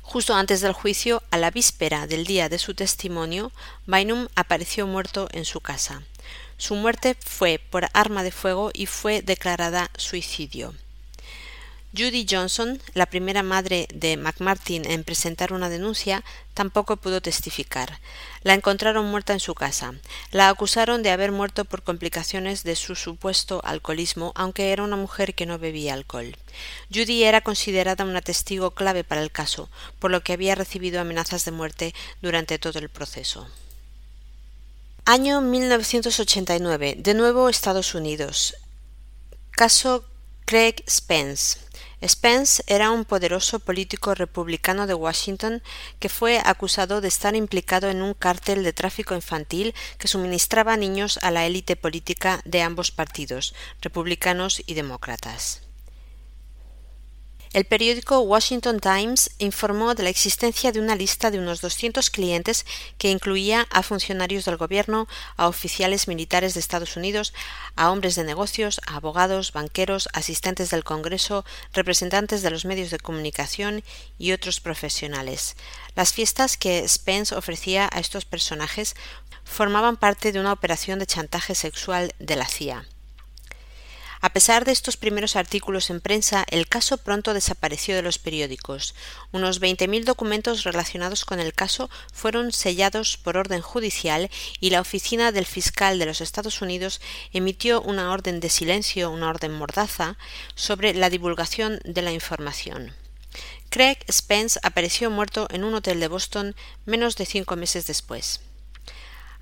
Justo 0.00 0.34
antes 0.34 0.62
del 0.62 0.72
juicio, 0.72 1.22
a 1.30 1.36
la 1.36 1.50
víspera 1.50 2.06
del 2.06 2.24
día 2.24 2.48
de 2.48 2.58
su 2.58 2.74
testimonio, 2.74 3.52
Bynum 3.86 4.28
apareció 4.34 4.86
muerto 4.86 5.28
en 5.32 5.44
su 5.44 5.60
casa. 5.60 6.02
Su 6.56 6.74
muerte 6.74 7.14
fue 7.20 7.60
por 7.70 7.88
arma 7.92 8.22
de 8.22 8.32
fuego 8.32 8.70
y 8.72 8.86
fue 8.86 9.22
declarada 9.22 9.90
suicidio. 9.96 10.74
Judy 11.92 12.24
Johnson, 12.30 12.80
la 12.94 13.06
primera 13.06 13.42
madre 13.42 13.88
de 13.92 14.16
McMartin 14.16 14.88
en 14.88 15.02
presentar 15.02 15.52
una 15.52 15.68
denuncia, 15.68 16.22
tampoco 16.54 16.96
pudo 16.96 17.20
testificar. 17.20 17.98
La 18.42 18.54
encontraron 18.54 19.06
muerta 19.06 19.32
en 19.32 19.40
su 19.40 19.54
casa. 19.54 19.94
La 20.30 20.48
acusaron 20.48 21.02
de 21.02 21.10
haber 21.10 21.32
muerto 21.32 21.64
por 21.64 21.82
complicaciones 21.82 22.62
de 22.62 22.76
su 22.76 22.94
supuesto 22.94 23.60
alcoholismo, 23.64 24.30
aunque 24.36 24.70
era 24.70 24.84
una 24.84 24.94
mujer 24.94 25.34
que 25.34 25.46
no 25.46 25.58
bebía 25.58 25.94
alcohol. 25.94 26.36
Judy 26.94 27.24
era 27.24 27.40
considerada 27.40 28.04
una 28.04 28.22
testigo 28.22 28.70
clave 28.70 29.02
para 29.02 29.22
el 29.22 29.32
caso, 29.32 29.68
por 29.98 30.12
lo 30.12 30.22
que 30.22 30.32
había 30.32 30.54
recibido 30.54 31.00
amenazas 31.00 31.44
de 31.44 31.50
muerte 31.50 31.94
durante 32.22 32.60
todo 32.60 32.78
el 32.78 32.88
proceso. 32.88 33.48
Año 35.06 35.40
1989. 35.40 36.94
De 36.98 37.14
nuevo 37.14 37.48
Estados 37.48 37.96
Unidos. 37.96 38.54
Caso 39.50 40.04
Craig 40.44 40.84
Spence. 40.88 41.69
Spence 42.06 42.62
era 42.66 42.90
un 42.90 43.04
poderoso 43.04 43.58
político 43.58 44.14
republicano 44.14 44.86
de 44.86 44.94
Washington 44.94 45.62
que 45.98 46.08
fue 46.08 46.40
acusado 46.44 47.00
de 47.00 47.08
estar 47.08 47.36
implicado 47.36 47.88
en 47.88 48.02
un 48.02 48.14
cártel 48.14 48.64
de 48.64 48.72
tráfico 48.72 49.14
infantil 49.14 49.74
que 49.98 50.08
suministraba 50.08 50.76
niños 50.76 51.18
a 51.22 51.30
la 51.30 51.46
élite 51.46 51.76
política 51.76 52.40
de 52.44 52.62
ambos 52.62 52.90
partidos, 52.90 53.54
republicanos 53.80 54.62
y 54.66 54.74
demócratas. 54.74 55.69
El 57.52 57.64
periódico 57.64 58.20
Washington 58.20 58.78
Times 58.78 59.32
informó 59.38 59.96
de 59.96 60.04
la 60.04 60.08
existencia 60.08 60.70
de 60.70 60.78
una 60.78 60.94
lista 60.94 61.32
de 61.32 61.40
unos 61.40 61.60
200 61.60 62.08
clientes 62.08 62.64
que 62.96 63.10
incluía 63.10 63.66
a 63.70 63.82
funcionarios 63.82 64.44
del 64.44 64.56
gobierno, 64.56 65.08
a 65.36 65.48
oficiales 65.48 66.06
militares 66.06 66.54
de 66.54 66.60
Estados 66.60 66.96
Unidos, 66.96 67.34
a 67.74 67.90
hombres 67.90 68.14
de 68.14 68.22
negocios, 68.22 68.80
a 68.86 68.94
abogados, 68.94 69.52
banqueros, 69.52 70.08
asistentes 70.12 70.70
del 70.70 70.84
Congreso, 70.84 71.44
representantes 71.72 72.42
de 72.42 72.50
los 72.50 72.64
medios 72.64 72.92
de 72.92 73.00
comunicación 73.00 73.82
y 74.16 74.30
otros 74.30 74.60
profesionales. 74.60 75.56
Las 75.96 76.12
fiestas 76.12 76.56
que 76.56 76.86
Spence 76.86 77.34
ofrecía 77.34 77.90
a 77.92 77.98
estos 77.98 78.26
personajes 78.26 78.94
formaban 79.42 79.96
parte 79.96 80.30
de 80.30 80.38
una 80.38 80.52
operación 80.52 81.00
de 81.00 81.06
chantaje 81.06 81.56
sexual 81.56 82.14
de 82.20 82.36
la 82.36 82.46
CIA. 82.46 82.86
A 84.22 84.34
pesar 84.34 84.66
de 84.66 84.72
estos 84.72 84.98
primeros 84.98 85.34
artículos 85.34 85.88
en 85.88 86.02
prensa, 86.02 86.44
el 86.50 86.68
caso 86.68 86.98
pronto 86.98 87.32
desapareció 87.32 87.96
de 87.96 88.02
los 88.02 88.18
periódicos. 88.18 88.94
Unos 89.32 89.62
20.000 89.62 90.04
documentos 90.04 90.64
relacionados 90.64 91.24
con 91.24 91.40
el 91.40 91.54
caso 91.54 91.88
fueron 92.12 92.52
sellados 92.52 93.16
por 93.16 93.38
orden 93.38 93.62
judicial 93.62 94.30
y 94.60 94.70
la 94.70 94.82
oficina 94.82 95.32
del 95.32 95.46
fiscal 95.46 95.98
de 95.98 96.04
los 96.04 96.20
Estados 96.20 96.60
Unidos 96.60 97.00
emitió 97.32 97.80
una 97.80 98.12
orden 98.12 98.40
de 98.40 98.50
silencio, 98.50 99.10
una 99.10 99.30
orden 99.30 99.54
mordaza, 99.54 100.18
sobre 100.54 100.92
la 100.92 101.08
divulgación 101.08 101.80
de 101.84 102.02
la 102.02 102.12
información. 102.12 102.92
Craig 103.70 103.98
Spence 104.10 104.60
apareció 104.62 105.10
muerto 105.10 105.48
en 105.50 105.64
un 105.64 105.74
hotel 105.74 105.98
de 105.98 106.08
Boston 106.08 106.54
menos 106.84 107.16
de 107.16 107.24
cinco 107.24 107.56
meses 107.56 107.86
después. 107.86 108.40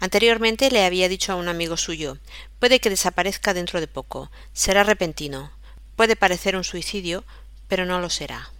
Anteriormente 0.00 0.70
le 0.70 0.84
había 0.84 1.08
dicho 1.08 1.32
a 1.32 1.36
un 1.36 1.48
amigo 1.48 1.76
suyo 1.76 2.18
puede 2.58 2.80
que 2.80 2.90
desaparezca 2.90 3.54
dentro 3.54 3.80
de 3.80 3.88
poco, 3.88 4.30
será 4.52 4.84
repentino, 4.84 5.52
puede 5.96 6.16
parecer 6.16 6.56
un 6.56 6.64
suicidio, 6.64 7.24
pero 7.68 7.84
no 7.84 8.00
lo 8.00 8.10
será. 8.10 8.50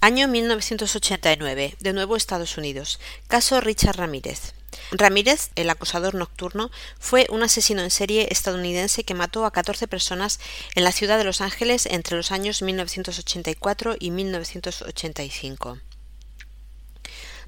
Año 0.00 0.28
1989, 0.28 1.76
de 1.80 1.92
nuevo 1.92 2.14
Estados 2.14 2.56
Unidos. 2.56 3.00
Caso 3.26 3.60
Richard 3.60 3.96
Ramírez. 3.96 4.54
Ramírez, 4.92 5.50
el 5.56 5.68
acosador 5.70 6.14
nocturno, 6.14 6.70
fue 7.00 7.26
un 7.30 7.42
asesino 7.42 7.82
en 7.82 7.90
serie 7.90 8.28
estadounidense 8.30 9.02
que 9.02 9.14
mató 9.14 9.44
a 9.44 9.50
14 9.50 9.88
personas 9.88 10.38
en 10.76 10.84
la 10.84 10.92
ciudad 10.92 11.18
de 11.18 11.24
Los 11.24 11.40
Ángeles 11.40 11.86
entre 11.86 12.16
los 12.16 12.30
años 12.30 12.62
1984 12.62 13.96
y 13.98 14.12
1985. 14.12 15.78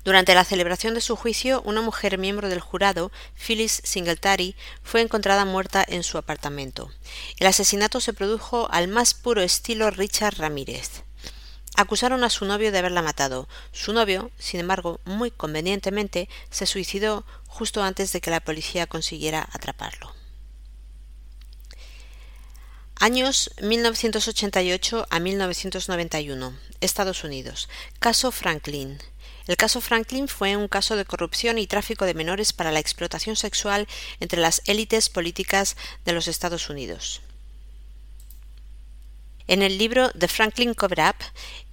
Durante 0.03 0.35
la 0.35 0.45
celebración 0.45 0.95
de 0.95 1.03
su 1.03 1.15
juicio, 1.15 1.61
una 1.63 1.83
mujer 1.83 2.17
miembro 2.17 2.49
del 2.49 2.61
jurado, 2.61 3.13
Phyllis 3.35 3.83
Singletary, 3.85 4.57
fue 4.83 5.03
encontrada 5.03 5.45
muerta 5.45 5.85
en 5.87 6.03
su 6.03 6.17
apartamento. 6.17 6.91
El 7.39 7.47
asesinato 7.47 8.01
se 8.01 8.15
produjo 8.15 8.69
al 8.71 8.89
más 8.89 9.13
puro 9.13 9.43
estilo 9.43 9.91
Richard 9.91 10.39
Ramírez. 10.39 11.03
Acusaron 11.77 12.25
a 12.25 12.31
su 12.31 12.47
novio 12.47 12.73
de 12.73 12.79
haberla 12.79 13.03
matado. 13.03 13.47
Su 13.73 13.93
novio, 13.93 14.31
sin 14.39 14.61
embargo, 14.61 15.01
muy 15.05 15.31
convenientemente, 15.31 16.29
se 16.51 16.67
suicidó 16.67 17.27
justo 17.47 17.83
antes 17.83 18.13
de 18.13 18.21
que 18.21 18.31
la 18.31 18.41
policía 18.41 18.87
consiguiera 18.87 19.49
atraparlo. 19.53 20.15
Años 22.97 23.51
1988 23.63 25.07
a 25.09 25.21
1991. 25.21 26.55
Estados 26.83 27.25
Unidos. 27.25 27.69
Caso 27.99 28.31
Franklin. 28.31 28.99
El 29.51 29.57
caso 29.57 29.81
Franklin 29.81 30.29
fue 30.29 30.55
un 30.55 30.69
caso 30.69 30.95
de 30.95 31.05
corrupción 31.05 31.59
y 31.59 31.67
tráfico 31.67 32.05
de 32.05 32.15
menores 32.15 32.53
para 32.53 32.71
la 32.71 32.79
explotación 32.79 33.35
sexual 33.35 33.89
entre 34.21 34.41
las 34.41 34.63
élites 34.67 35.09
políticas 35.09 35.77
de 36.05 36.13
los 36.13 36.29
Estados 36.29 36.71
Unidos. 36.71 37.21
En 39.49 39.63
el 39.63 39.79
libro 39.79 40.13
The 40.13 40.29
Franklin 40.29 40.75
Cover-Up, 40.75 41.17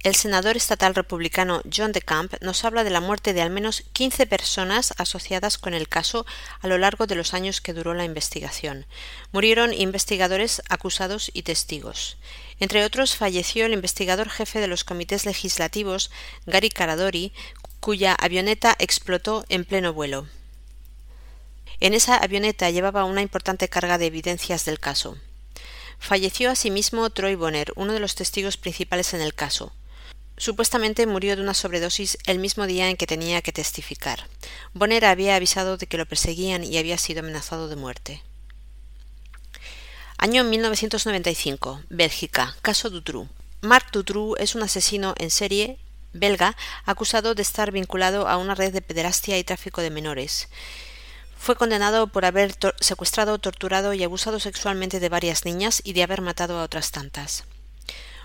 el 0.02 0.16
senador 0.16 0.56
estatal 0.56 0.96
republicano 0.96 1.62
John 1.72 1.92
DeCamp 1.92 2.34
nos 2.40 2.64
habla 2.64 2.82
de 2.82 2.90
la 2.90 3.00
muerte 3.00 3.32
de 3.32 3.42
al 3.42 3.50
menos 3.50 3.84
15 3.92 4.26
personas 4.26 4.92
asociadas 4.98 5.58
con 5.58 5.74
el 5.74 5.88
caso 5.88 6.26
a 6.60 6.66
lo 6.66 6.78
largo 6.78 7.06
de 7.06 7.14
los 7.14 7.34
años 7.34 7.60
que 7.60 7.74
duró 7.74 7.94
la 7.94 8.04
investigación. 8.04 8.86
Murieron 9.30 9.72
investigadores, 9.72 10.60
acusados 10.68 11.30
y 11.32 11.42
testigos. 11.42 12.16
Entre 12.58 12.84
otros, 12.84 13.14
falleció 13.14 13.66
el 13.66 13.72
investigador 13.72 14.28
jefe 14.28 14.58
de 14.58 14.66
los 14.66 14.82
comités 14.82 15.24
legislativos, 15.24 16.10
Gary 16.46 16.70
Caradori, 16.70 17.32
cuya 17.80 18.14
avioneta 18.14 18.74
explotó 18.78 19.44
en 19.48 19.64
pleno 19.64 19.92
vuelo. 19.92 20.26
En 21.80 21.94
esa 21.94 22.16
avioneta 22.16 22.70
llevaba 22.70 23.04
una 23.04 23.22
importante 23.22 23.68
carga 23.68 23.98
de 23.98 24.06
evidencias 24.06 24.64
del 24.64 24.80
caso. 24.80 25.16
Falleció 25.98 26.50
asimismo 26.50 27.10
Troy 27.10 27.34
Bonner, 27.34 27.72
uno 27.76 27.92
de 27.92 28.00
los 28.00 28.14
testigos 28.14 28.56
principales 28.56 29.14
en 29.14 29.20
el 29.20 29.34
caso. 29.34 29.72
Supuestamente 30.36 31.06
murió 31.06 31.34
de 31.34 31.42
una 31.42 31.54
sobredosis 31.54 32.18
el 32.26 32.38
mismo 32.38 32.66
día 32.66 32.88
en 32.88 32.96
que 32.96 33.06
tenía 33.06 33.42
que 33.42 33.52
testificar. 33.52 34.28
Bonner 34.72 35.04
había 35.04 35.34
avisado 35.34 35.76
de 35.76 35.86
que 35.86 35.98
lo 35.98 36.06
perseguían 36.06 36.62
y 36.62 36.78
había 36.78 36.98
sido 36.98 37.20
amenazado 37.20 37.68
de 37.68 37.76
muerte. 37.76 38.22
Año 40.16 40.44
1995. 40.44 41.82
Bélgica. 41.90 42.56
Caso 42.62 42.90
Dutroux. 42.90 43.28
Marc 43.60 43.92
Dutroux 43.92 44.36
es 44.38 44.54
un 44.54 44.62
asesino 44.62 45.14
en 45.18 45.30
serie 45.30 45.78
belga 46.18 46.56
acusado 46.84 47.34
de 47.34 47.42
estar 47.42 47.72
vinculado 47.72 48.28
a 48.28 48.36
una 48.36 48.54
red 48.54 48.72
de 48.72 48.82
pederastia 48.82 49.38
y 49.38 49.44
tráfico 49.44 49.80
de 49.80 49.90
menores. 49.90 50.48
Fue 51.38 51.56
condenado 51.56 52.08
por 52.08 52.24
haber 52.24 52.54
secuestrado, 52.80 53.38
torturado 53.38 53.94
y 53.94 54.02
abusado 54.02 54.40
sexualmente 54.40 55.00
de 55.00 55.08
varias 55.08 55.44
niñas 55.44 55.80
y 55.84 55.92
de 55.92 56.02
haber 56.02 56.20
matado 56.20 56.58
a 56.58 56.64
otras 56.64 56.90
tantas. 56.90 57.44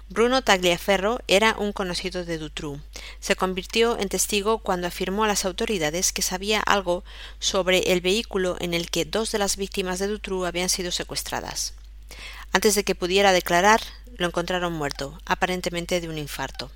Bruno 0.09 0.41
Tagliaferro 0.41 1.21
era 1.27 1.55
un 1.57 1.71
conocido 1.71 2.25
de 2.25 2.37
Dutroux. 2.37 2.81
Se 3.19 3.35
convirtió 3.35 3.97
en 3.97 4.09
testigo 4.09 4.59
cuando 4.59 4.87
afirmó 4.87 5.23
a 5.23 5.27
las 5.27 5.45
autoridades 5.45 6.11
que 6.11 6.21
sabía 6.21 6.59
algo 6.59 7.03
sobre 7.39 7.93
el 7.93 8.01
vehículo 8.01 8.57
en 8.59 8.73
el 8.73 8.89
que 8.89 9.05
dos 9.05 9.31
de 9.31 9.39
las 9.39 9.57
víctimas 9.57 9.99
de 9.99 10.07
Dutroux 10.07 10.45
habían 10.45 10.69
sido 10.69 10.91
secuestradas. 10.91 11.73
Antes 12.51 12.75
de 12.75 12.83
que 12.83 12.95
pudiera 12.95 13.31
declarar, 13.31 13.81
lo 14.17 14.27
encontraron 14.27 14.73
muerto, 14.73 15.19
aparentemente 15.25 16.01
de 16.01 16.09
un 16.09 16.17
infarto. 16.17 16.71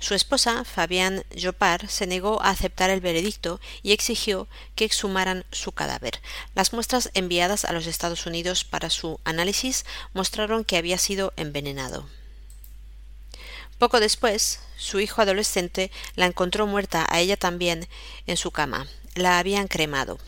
Su 0.00 0.14
esposa, 0.14 0.64
Fabián 0.64 1.24
Jopard, 1.40 1.86
se 1.88 2.06
negó 2.06 2.42
a 2.42 2.50
aceptar 2.50 2.90
el 2.90 3.00
veredicto 3.00 3.60
y 3.82 3.92
exigió 3.92 4.48
que 4.74 4.84
exhumaran 4.84 5.44
su 5.52 5.72
cadáver. 5.72 6.20
Las 6.54 6.72
muestras 6.72 7.10
enviadas 7.14 7.64
a 7.64 7.72
los 7.72 7.86
Estados 7.86 8.26
Unidos 8.26 8.64
para 8.64 8.90
su 8.90 9.20
análisis 9.24 9.84
mostraron 10.12 10.64
que 10.64 10.76
había 10.76 10.98
sido 10.98 11.32
envenenado. 11.36 12.08
Poco 13.78 14.00
después, 14.00 14.60
su 14.76 15.00
hijo 15.00 15.22
adolescente 15.22 15.90
la 16.14 16.26
encontró 16.26 16.66
muerta 16.66 17.06
a 17.08 17.20
ella 17.20 17.36
también 17.36 17.88
en 18.26 18.36
su 18.36 18.50
cama. 18.50 18.86
La 19.14 19.38
habían 19.38 19.68
cremado. 19.68 20.18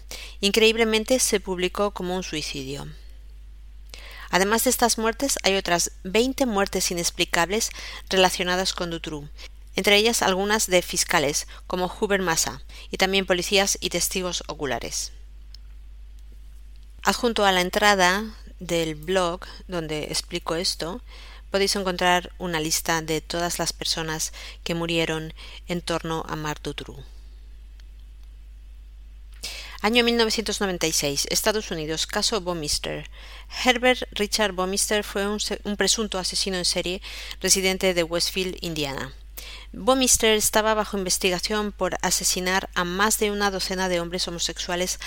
Increíblemente 0.41 1.19
se 1.19 1.41
publicó 1.41 1.93
como 1.93 2.17
un 2.17 2.23
suicidio. 2.23 2.87
Además 4.35 4.65
de 4.65 4.71
estas 4.71 4.99
muertes, 4.99 5.39
hay 5.45 5.55
otras 5.55 5.93
veinte 6.03 6.45
muertes 6.45 6.91
inexplicables 6.91 7.71
relacionadas 8.11 8.73
con 8.73 8.91
Dutroux, 8.91 9.29
entre 9.77 9.95
ellas 9.95 10.23
algunas 10.23 10.67
de 10.67 10.83
fiscales, 10.83 11.47
como 11.69 11.87
Huber 11.87 12.21
Massa, 12.21 12.61
y 12.91 12.97
también 12.97 13.27
policías 13.27 13.79
y 13.81 13.91
testigos 13.91 14.43
oculares. 14.49 15.13
Adjunto 17.05 17.47
a 17.47 17.53
la 17.53 17.61
entrada 17.61 18.25
del 18.59 18.97
blog 18.97 19.43
donde 19.69 20.07
explico 20.07 20.57
esto, 20.57 21.01
podéis 21.53 21.77
encontrar 21.77 22.33
una 22.39 22.59
lista 22.59 23.03
de 23.03 23.21
todas 23.21 23.61
las 23.61 23.73
personas 23.73 24.33
que 24.65 24.75
murieron 24.75 25.33
en 25.69 25.81
torno 25.81 26.25
a 26.29 26.35
Marc 26.35 26.61
Dutroux. 26.61 27.05
Año 29.85 30.03
1996. 30.03 31.27
Estados 31.29 31.71
Unidos. 31.71 32.07
Caso 32.07 32.41
Bomister. 32.41 33.11
Herbert 33.67 34.05
Richard 34.13 34.53
Bomister 34.53 35.05
fue 35.05 35.29
un, 35.29 35.39
un, 35.65 35.77
presunto 35.77 36.19
asesino 36.19 36.57
en 36.57 36.65
serie 36.65 37.03
residente 37.43 37.93
de 37.93 38.03
Westfield, 38.03 38.57
Indiana. 38.63 39.13
Bomister 39.73 40.39
estaba 40.39 40.73
bajo 40.73 40.97
investigación 40.97 41.71
por 41.71 41.99
asesinar 42.01 42.71
a 42.75 42.85
más 42.85 43.19
de 43.19 43.31
una 43.31 43.51
docena 43.51 43.91
de 43.91 44.01
hombres 44.01 44.27
homosexuales 44.27 45.01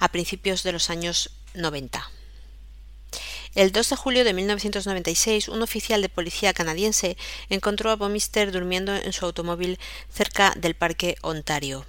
a 0.00 0.08
principios 0.08 0.64
de 0.64 0.72
los 0.72 0.90
años 0.90 1.30
90. 1.54 2.10
El 3.54 3.70
2 3.70 3.88
de 3.88 3.94
julio 3.96 4.24
de 4.24 4.32
1996, 4.32 5.46
un 5.46 5.62
oficial 5.62 6.02
de 6.02 6.08
policía 6.08 6.52
canadiense 6.52 7.16
encontró 7.50 7.92
a 7.92 7.94
Bomister 7.94 8.50
durmiendo 8.50 8.96
en 8.96 9.12
su 9.12 9.26
automóvil 9.26 9.78
cerca 10.12 10.52
del 10.56 10.74
Parque 10.74 11.14
Ontario. 11.22 11.86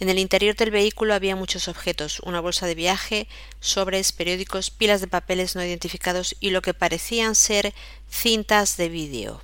En 0.00 0.08
el 0.08 0.18
interior 0.18 0.56
del 0.56 0.70
vehículo 0.70 1.12
había 1.12 1.36
muchos 1.36 1.68
objetos, 1.68 2.20
una 2.20 2.40
bolsa 2.40 2.66
de 2.66 2.74
viaje, 2.74 3.28
sobres, 3.60 4.12
periódicos, 4.12 4.70
pilas 4.70 5.02
de 5.02 5.08
papeles 5.08 5.54
no 5.54 5.62
identificados 5.62 6.36
y 6.40 6.50
lo 6.50 6.62
que 6.62 6.72
parecían 6.72 7.34
ser 7.34 7.74
cintas 8.10 8.78
de 8.78 8.88
vídeo. 8.88 9.42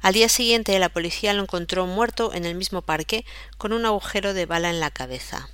Al 0.00 0.14
día 0.14 0.28
siguiente 0.28 0.76
la 0.80 0.88
policía 0.88 1.32
lo 1.32 1.42
encontró 1.42 1.86
muerto 1.86 2.34
en 2.34 2.44
el 2.44 2.56
mismo 2.56 2.82
parque 2.82 3.24
con 3.56 3.72
un 3.72 3.86
agujero 3.86 4.34
de 4.34 4.46
bala 4.46 4.68
en 4.68 4.80
la 4.80 4.90
cabeza. 4.90 5.48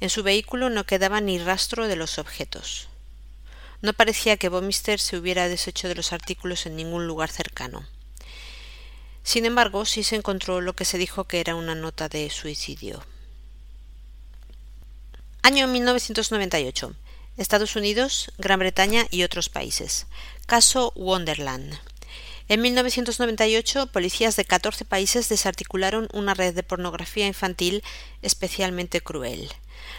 En 0.00 0.10
su 0.10 0.22
vehículo 0.22 0.68
no 0.68 0.84
quedaba 0.84 1.22
ni 1.22 1.38
rastro 1.38 1.88
de 1.88 1.96
los 1.96 2.18
objetos. 2.18 2.88
No 3.80 3.94
parecía 3.94 4.36
que 4.36 4.50
Bomister 4.50 5.00
se 5.00 5.16
hubiera 5.16 5.48
deshecho 5.48 5.88
de 5.88 5.94
los 5.94 6.12
artículos 6.12 6.66
en 6.66 6.76
ningún 6.76 7.06
lugar 7.06 7.30
cercano. 7.30 7.86
Sin 9.22 9.46
embargo, 9.46 9.86
sí 9.86 10.02
se 10.02 10.16
encontró 10.16 10.60
lo 10.60 10.74
que 10.74 10.84
se 10.84 10.98
dijo 10.98 11.24
que 11.24 11.40
era 11.40 11.54
una 11.54 11.74
nota 11.74 12.10
de 12.10 12.28
suicidio. 12.28 13.02
Año 15.44 15.66
1998. 15.66 16.94
Estados 17.36 17.74
Unidos, 17.74 18.30
Gran 18.38 18.60
Bretaña 18.60 19.08
y 19.10 19.24
otros 19.24 19.48
países. 19.48 20.06
Caso 20.46 20.92
Wonderland. 20.94 21.80
En 22.46 22.60
1998, 22.62 23.88
policías 23.88 24.36
de 24.36 24.44
14 24.44 24.84
países 24.84 25.28
desarticularon 25.28 26.06
una 26.12 26.34
red 26.34 26.54
de 26.54 26.62
pornografía 26.62 27.26
infantil 27.26 27.82
especialmente 28.22 29.00
cruel. 29.00 29.48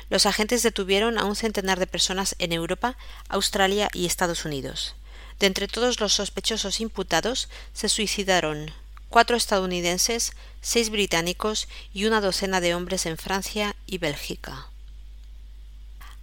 Los 0.09 0.25
agentes 0.27 0.63
detuvieron 0.63 1.17
a 1.17 1.25
un 1.25 1.35
centenar 1.35 1.77
de 1.77 1.87
personas 1.87 2.37
en 2.39 2.53
Europa, 2.53 2.95
Australia 3.27 3.89
y 3.91 4.05
Estados 4.05 4.45
Unidos. 4.45 4.95
De 5.39 5.47
entre 5.47 5.67
todos 5.67 5.99
los 5.99 6.13
sospechosos 6.13 6.79
imputados 6.79 7.49
se 7.73 7.89
suicidaron 7.89 8.71
cuatro 9.09 9.35
estadounidenses, 9.35 10.31
seis 10.61 10.89
británicos 10.89 11.67
y 11.93 12.05
una 12.05 12.21
docena 12.21 12.61
de 12.61 12.75
hombres 12.75 13.05
en 13.05 13.17
Francia 13.17 13.75
y 13.85 13.97
Bélgica. 13.97 14.69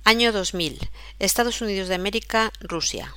Año 0.05 0.33
2000. 0.33 0.79
Estados 1.19 1.61
Unidos 1.61 1.89
de 1.89 1.95
América, 1.95 2.53
Rusia. 2.61 3.15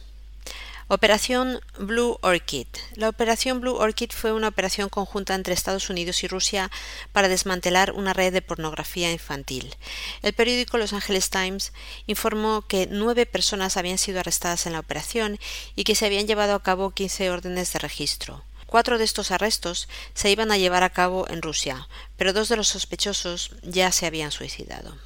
Operación 0.89 1.61
Blue 1.79 2.19
Orchid. 2.21 2.67
La 2.95 3.07
Operación 3.09 3.61
Blue 3.61 3.77
Orchid 3.77 4.11
fue 4.11 4.33
una 4.33 4.49
operación 4.49 4.89
conjunta 4.89 5.33
entre 5.33 5.53
Estados 5.53 5.89
Unidos 5.89 6.23
y 6.23 6.27
Rusia 6.27 6.69
para 7.13 7.29
desmantelar 7.29 7.93
una 7.93 8.13
red 8.13 8.33
de 8.33 8.41
pornografía 8.41 9.11
infantil. 9.11 9.75
El 10.21 10.33
periódico 10.33 10.77
Los 10.77 10.91
Angeles 10.91 11.29
Times 11.29 11.71
informó 12.05 12.63
que 12.67 12.87
nueve 12.91 13.25
personas 13.25 13.77
habían 13.77 13.97
sido 13.97 14.19
arrestadas 14.19 14.65
en 14.67 14.73
la 14.73 14.79
operación 14.79 15.39
y 15.75 15.85
que 15.85 15.95
se 15.95 16.05
habían 16.05 16.27
llevado 16.27 16.53
a 16.53 16.63
cabo 16.63 16.91
quince 16.91 17.31
órdenes 17.31 17.71
de 17.71 17.79
registro. 17.79 18.43
Cuatro 18.67 18.97
de 18.97 19.05
estos 19.05 19.31
arrestos 19.31 19.87
se 20.13 20.29
iban 20.31 20.51
a 20.51 20.57
llevar 20.57 20.83
a 20.83 20.91
cabo 20.91 21.27
en 21.29 21.41
Rusia, 21.41 21.87
pero 22.17 22.33
dos 22.33 22.49
de 22.49 22.57
los 22.57 22.67
sospechosos 22.67 23.51
ya 23.63 23.91
se 23.91 24.05
habían 24.05 24.31
suicidado. 24.31 24.97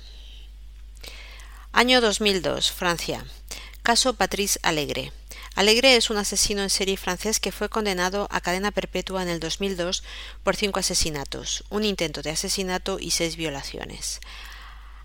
Año 1.74 2.02
2002, 2.02 2.72
Francia. 2.72 3.24
Caso 3.84 4.16
Patrice 4.16 4.60
Alegre. 4.64 5.12
Alegre 5.54 5.96
es 5.96 6.10
un 6.10 6.18
asesino 6.18 6.64
en 6.64 6.72
serie 6.72 6.98
francés 6.98 7.40
que 7.40 7.52
fue 7.52 7.70
condenado 7.70 8.28
a 8.32 8.42
cadena 8.42 8.72
perpetua 8.72 9.22
en 9.22 9.30
el 9.30 9.40
2002 9.40 10.04
por 10.44 10.56
cinco 10.56 10.80
asesinatos, 10.80 11.66
un 11.70 11.84
intento 11.84 12.22
de 12.24 12.32
asesinato 12.32 12.98
y 13.00 13.12
seis 13.12 13.36
violaciones. 13.36 14.22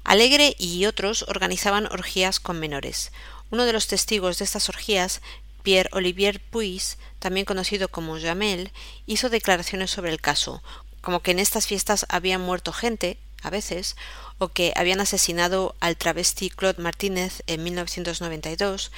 Alegre 0.04 0.54
y 0.58 0.86
otros 0.86 1.24
organizaban 1.28 1.86
orgías 1.86 2.40
con 2.40 2.58
menores. 2.58 3.12
Uno 3.50 3.66
de 3.66 3.72
los 3.74 3.86
testigos 3.86 4.38
de 4.38 4.44
estas 4.44 4.70
orgías, 4.70 5.20
Pierre 5.62 5.90
Olivier 5.92 6.40
Puig, 6.40 6.82
también 7.18 7.44
conocido 7.44 7.88
como 7.88 8.18
Jamel, 8.18 8.72
hizo 9.06 9.28
declaraciones 9.28 9.90
sobre 9.90 10.10
el 10.10 10.20
caso, 10.20 10.62
como 11.02 11.20
que 11.20 11.32
en 11.32 11.38
estas 11.38 11.66
fiestas 11.66 12.06
había 12.08 12.38
muerto 12.38 12.72
gente, 12.72 13.18
a 13.42 13.50
veces, 13.50 13.96
o 14.38 14.48
que 14.48 14.72
habían 14.76 15.00
asesinado 15.00 15.74
al 15.80 15.96
travesti 15.96 16.50
Claude 16.50 16.82
Martínez 16.82 17.42
en 17.46 17.62
1992, 17.62 18.90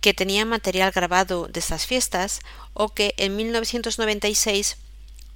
que 0.00 0.14
tenía 0.14 0.44
material 0.44 0.92
grabado 0.92 1.48
de 1.48 1.60
estas 1.60 1.86
fiestas, 1.86 2.40
o 2.74 2.90
que 2.90 3.14
en 3.16 3.36
1996 3.36 4.76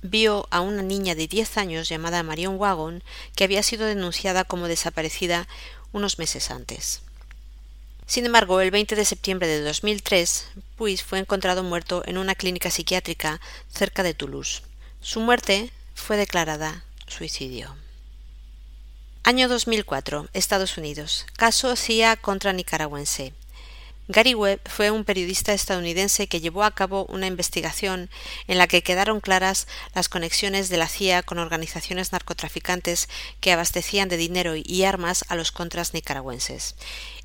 vio 0.03 0.47
a 0.51 0.61
una 0.61 0.83
niña 0.83 1.15
de 1.15 1.27
10 1.27 1.59
años 1.59 1.89
llamada 1.89 2.23
Marion 2.23 2.59
Wagon, 2.59 3.03
que 3.35 3.45
había 3.45 3.63
sido 3.63 3.87
denunciada 3.87 4.45
como 4.45 4.69
desaparecida 4.69 5.49
unos 5.93 6.19
meses 6.19 6.51
antes. 6.51 7.03
Sin 8.07 8.25
embargo, 8.25 8.61
el 8.61 8.71
20 8.71 8.95
de 8.95 9.05
septiembre 9.05 9.49
de 9.49 9.63
2003, 9.63 10.47
Puig 10.77 11.03
fue 11.03 11.19
encontrado 11.19 11.65
muerto 11.65 12.03
en 12.07 12.19
una 12.19 12.37
clínica 12.37 12.71
psiquiátrica 12.71 13.41
cerca 13.69 14.05
de 14.05 14.15
Toulouse. 14.15 14.63
Su 15.01 15.21
muerte 15.21 15.73
fue 15.95 16.17
declarada 16.17 16.85
suicidio. 17.09 17.75
Año 19.29 19.49
2004. 19.49 20.29
Estados 20.35 20.79
Unidos. 20.79 21.27
Caso 21.37 21.75
CIA 21.75 22.15
contra 22.15 22.53
nicaragüense. 22.53 23.33
Gary 24.07 24.35
Webb 24.35 24.61
fue 24.69 24.93
un 24.93 25.03
periodista 25.03 25.53
estadounidense 25.53 26.29
que 26.29 26.41
llevó 26.41 26.63
a 26.63 26.71
cabo 26.71 27.07
una 27.07 27.27
investigación 27.27 28.09
en 28.47 28.57
la 28.57 28.69
que 28.69 28.85
quedaron 28.85 29.19
claras 29.19 29.67
las 29.97 30.09
conexiones 30.09 30.69
de 30.69 30.77
la 30.77 30.87
CIA 30.87 31.25
con 31.25 31.41
organizaciones 31.41 32.13
narcotraficantes 32.13 33.09
que 33.41 33.51
abastecían 33.51 34.09
de 34.09 34.17
dinero 34.17 34.53
y 34.55 34.85
armas 34.85 35.25
a 35.27 35.35
los 35.35 35.51
contras 35.51 35.93
nicaragüenses. 35.93 36.77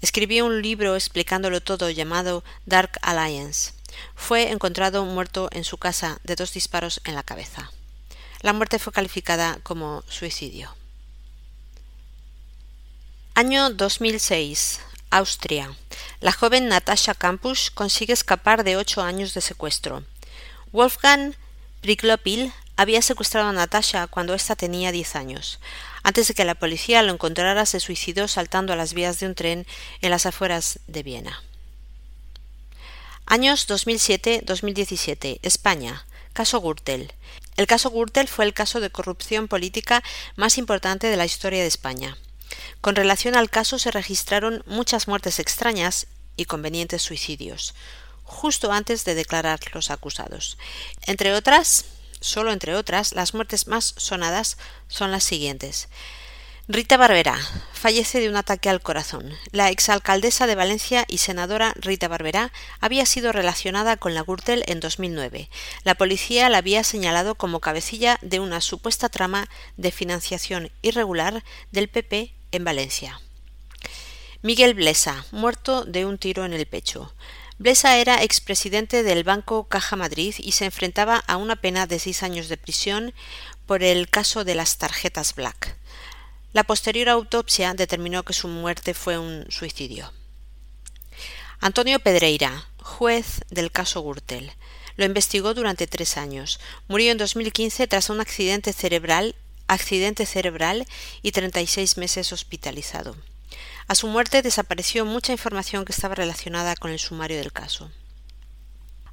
Escribió 0.02 0.48
un 0.48 0.64
libro 0.64 0.96
explicándolo 0.96 1.62
todo 1.62 1.92
llamado 1.92 2.44
Dark 2.66 2.98
Alliance. 3.04 3.74
Fue 4.16 4.50
encontrado 4.50 5.06
muerto 5.06 5.50
en 5.52 5.64
su 5.64 5.78
casa 5.78 6.20
de 6.24 6.36
dos 6.36 6.52
disparos 6.52 7.00
en 7.04 7.14
la 7.14 7.22
cabeza. 7.22 7.72
La 8.42 8.54
muerte 8.54 8.80
fue 8.80 8.92
calificada 8.92 9.60
como 9.62 10.04
suicidio. 10.10 10.81
Año 13.42 13.72
2006. 13.72 14.82
Austria. 15.10 15.76
La 16.20 16.32
joven 16.32 16.68
Natasha 16.68 17.16
Campus 17.16 17.72
consigue 17.72 18.14
escapar 18.14 18.64
de 18.64 18.78
ocho 18.78 19.02
años 19.02 19.34
de 19.34 19.42
secuestro. 19.42 20.04
Wolfgang 20.72 21.34
Priklopil 21.82 22.54
había 22.76 23.02
secuestrado 23.02 23.50
a 23.50 23.52
Natasha 23.52 24.06
cuando 24.06 24.36
ésta 24.36 24.56
tenía 24.56 24.92
diez 24.92 25.16
años. 25.16 25.60
Antes 26.04 26.28
de 26.28 26.36
que 26.36 26.46
la 26.46 26.54
policía 26.54 27.02
lo 27.02 27.14
encontrara, 27.14 27.66
se 27.66 27.80
suicidó 27.80 28.28
saltando 28.28 28.74
a 28.74 28.76
las 28.76 28.94
vías 28.94 29.20
de 29.20 29.26
un 29.26 29.34
tren 29.34 29.66
en 30.02 30.12
las 30.12 30.28
afueras 30.28 30.80
de 30.86 31.02
Viena. 31.02 31.42
Años 33.26 33.68
2007-2017. 33.68 35.40
España. 35.42 36.06
Caso 36.34 36.62
Gürtel. 36.62 37.12
El 37.58 37.66
caso 37.66 37.90
Gürtel 37.90 38.28
fue 38.28 38.46
el 38.46 38.54
caso 38.54 38.80
de 38.80 38.92
corrupción 38.92 39.48
política 39.48 40.04
más 40.36 40.60
importante 40.60 41.08
de 41.08 41.18
la 41.18 41.26
historia 41.26 41.62
de 41.62 41.68
España. 41.68 42.16
Con 42.82 42.96
relación 42.96 43.36
al 43.36 43.50
caso 43.50 43.80
se 43.80 43.92
registraron 43.92 44.64
muchas 44.66 45.08
muertes 45.08 45.40
extrañas 45.40 46.08
y 46.38 46.46
convenientes 46.46 47.02
suicidios, 47.02 47.76
justo 48.24 48.72
antes 48.72 49.06
de 49.06 49.16
declarar 49.16 49.60
los 49.74 49.92
acusados. 49.92 50.58
Entre 51.06 51.34
otras, 51.34 51.86
solo 52.20 52.52
entre 52.52 52.76
otras, 52.76 53.14
las 53.14 53.34
muertes 53.34 53.68
más 53.68 53.94
sonadas 53.98 54.58
son 54.88 55.12
las 55.12 55.24
siguientes. 55.24 55.90
Rita 56.68 56.96
Barberá 56.96 57.38
fallece 57.74 58.20
de 58.22 58.30
un 58.30 58.38
ataque 58.38 58.70
al 58.70 58.82
corazón. 58.82 59.34
La 59.52 59.70
exalcaldesa 59.70 60.48
de 60.48 60.56
Valencia 60.56 61.06
y 61.10 61.18
senadora 61.18 61.74
Rita 61.76 62.08
Barberá 62.08 62.54
había 62.80 63.06
sido 63.06 63.34
relacionada 63.34 63.98
con 63.98 64.14
la 64.14 64.22
Gürtel 64.22 64.64
en 64.68 64.80
2009. 64.80 65.50
La 65.84 65.96
policía 65.96 66.48
la 66.50 66.60
había 66.60 66.84
señalado 66.84 67.36
como 67.36 67.60
cabecilla 67.60 68.20
de 68.22 68.40
una 68.40 68.62
supuesta 68.62 69.10
trama 69.10 69.50
de 69.76 69.92
financiación 69.92 70.72
irregular 70.82 71.44
del 71.72 71.90
PP 71.90 72.36
en 72.52 72.64
Valencia. 72.64 73.22
Miguel 74.42 74.74
Blesa, 74.74 75.26
muerto 75.32 75.86
de 75.86 76.06
un 76.06 76.18
tiro 76.18 76.46
en 76.46 76.54
el 76.54 76.66
pecho. 76.66 77.14
Blesa 77.60 77.98
era 77.98 78.24
expresidente 78.24 79.04
del 79.04 79.24
Banco 79.24 79.66
Caja 79.66 79.96
Madrid 79.96 80.34
y 80.40 80.54
se 80.54 80.66
enfrentaba 80.66 81.18
a 81.28 81.38
una 81.38 81.58
pena 81.58 81.86
de 81.86 82.00
seis 82.00 82.24
años 82.24 82.50
de 82.50 82.58
prisión 82.58 83.14
por 83.68 83.84
el 83.84 84.10
caso 84.10 84.44
de 84.44 84.56
las 84.56 84.80
tarjetas 84.80 85.36
Black. 85.36 85.78
La 86.54 86.64
posterior 86.64 87.08
autopsia 87.10 87.74
determinó 87.76 88.24
que 88.24 88.34
su 88.34 88.48
muerte 88.48 88.94
fue 88.94 89.18
un 89.18 89.46
suicidio. 89.50 90.12
Antonio 91.60 92.00
Pedreira, 92.00 92.68
juez 92.82 93.42
del 93.52 93.72
caso 93.72 94.02
Gürtel. 94.02 94.52
Lo 94.96 95.06
investigó 95.06 95.54
durante 95.54 95.86
tres 95.86 96.18
años. 96.18 96.60
Murió 96.88 97.12
en 97.12 97.20
2015 97.20 97.86
tras 97.86 98.10
un 98.10 98.20
accidente 98.20 98.74
cerebral 98.74 99.36
accidente 99.72 100.26
cerebral 100.26 100.86
y 101.22 101.32
36 101.32 101.98
meses 101.98 102.34
hospitalizado. 102.34 103.16
A 103.88 103.96
su 103.96 104.08
muerte 104.08 104.42
desapareció 104.42 105.06
mucha 105.06 105.32
información 105.32 105.86
que 105.86 105.94
estaba 105.94 106.16
relacionada 106.16 106.76
con 106.76 106.92
el 106.92 107.00
sumario 107.00 107.38
del 107.38 107.52
caso. 107.52 107.90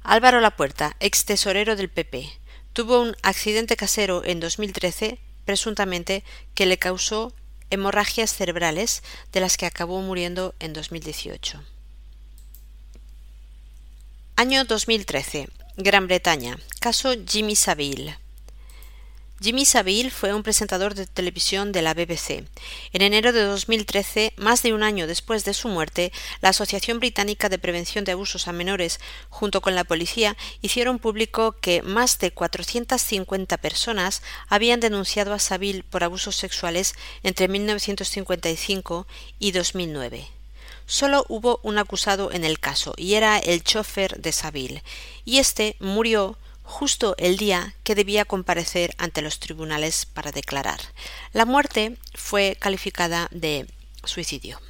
Álvaro 0.03 0.41
Lapuerta, 0.41 0.95
ex 0.99 1.25
tesorero 1.25 1.75
del 1.75 1.89
PP, 1.89 2.29
tuvo 2.73 3.01
un 3.01 3.15
accidente 3.23 3.75
casero 3.75 4.23
en 4.25 4.39
2013, 4.39 5.19
presuntamente, 5.45 6.23
que 6.55 6.65
le 6.65 6.77
causó 6.77 7.33
hemorragias 7.69 8.33
cerebrales, 8.33 9.03
de 9.31 9.39
las 9.39 9.57
que 9.57 9.65
acabó 9.65 10.01
muriendo 10.01 10.55
en 10.59 10.73
2018. 10.73 11.63
Año 14.35 14.63
2013. 14.65 15.49
Gran 15.77 16.07
Bretaña. 16.07 16.57
Caso 16.79 17.13
Jimmy 17.27 17.55
Savile. 17.55 18.17
Jimmy 19.41 19.63
Savile 19.63 20.09
fue 20.09 20.33
un 20.33 20.43
presentador 20.43 20.95
de 20.95 21.07
televisión 21.07 21.71
de 21.71 21.81
la 21.81 21.93
BBC. 21.93 22.43
En 22.91 23.01
enero 23.01 23.31
de 23.31 23.41
2013, 23.43 24.33
más 24.35 24.63
de 24.63 24.73
un 24.73 24.83
año 24.83 25.07
después 25.07 25.45
de 25.45 25.53
su 25.53 25.69
muerte, 25.69 26.11
la 26.41 26.49
Asociación 26.49 26.99
Británica 26.99 27.47
de 27.47 27.57
Prevención 27.57 28.03
de 28.03 28.11
Abusos 28.11 28.49
a 28.49 28.51
Menores, 28.51 28.99
junto 29.29 29.61
con 29.61 29.75
la 29.75 29.85
policía, 29.85 30.35
hicieron 30.61 30.99
público 30.99 31.55
que 31.61 31.81
más 31.83 32.19
de 32.19 32.31
450 32.31 33.55
personas 33.59 34.21
habían 34.49 34.81
denunciado 34.81 35.33
a 35.33 35.39
Savile 35.39 35.83
por 35.89 36.03
abusos 36.03 36.35
sexuales 36.35 36.93
entre 37.23 37.47
1955 37.47 39.07
y 39.39 39.51
2009. 39.53 40.27
Solo 40.85 41.25
hubo 41.29 41.61
un 41.63 41.77
acusado 41.77 42.33
en 42.33 42.43
el 42.43 42.59
caso, 42.59 42.93
y 42.97 43.13
era 43.13 43.37
el 43.37 43.63
chofer 43.63 44.19
de 44.19 44.33
Savile, 44.33 44.83
y 45.23 45.37
este 45.37 45.77
murió 45.79 46.37
justo 46.69 47.15
el 47.17 47.35
día 47.35 47.73
que 47.83 47.95
debía 47.95 48.25
comparecer 48.25 48.93
ante 48.99 49.21
los 49.21 49.39
tribunales 49.39 50.05
para 50.05 50.31
declarar. 50.31 50.79
La 51.33 51.45
muerte 51.45 51.97
fue 52.13 52.57
calificada 52.59 53.27
de 53.31 53.67
suicidio. 54.05 54.61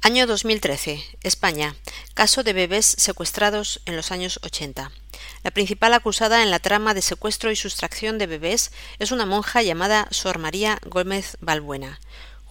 Año 0.00 0.26
2013. 0.26 1.04
España. 1.22 1.76
Caso 2.14 2.42
de 2.44 2.52
bebés 2.52 2.86
secuestrados 2.98 3.82
en 3.84 3.96
los 3.96 4.10
años 4.12 4.38
80. 4.42 4.90
La 5.42 5.50
principal 5.50 5.92
acusada 5.94 6.42
en 6.42 6.50
la 6.50 6.60
trama 6.60 6.94
de 6.94 7.02
secuestro 7.02 7.50
y 7.50 7.56
sustracción 7.56 8.18
de 8.18 8.26
bebés 8.26 8.72
es 9.00 9.10
una 9.10 9.26
monja 9.26 9.62
llamada 9.62 10.08
Sor 10.10 10.38
María 10.38 10.78
Gómez 10.86 11.36
Balbuena. 11.40 12.00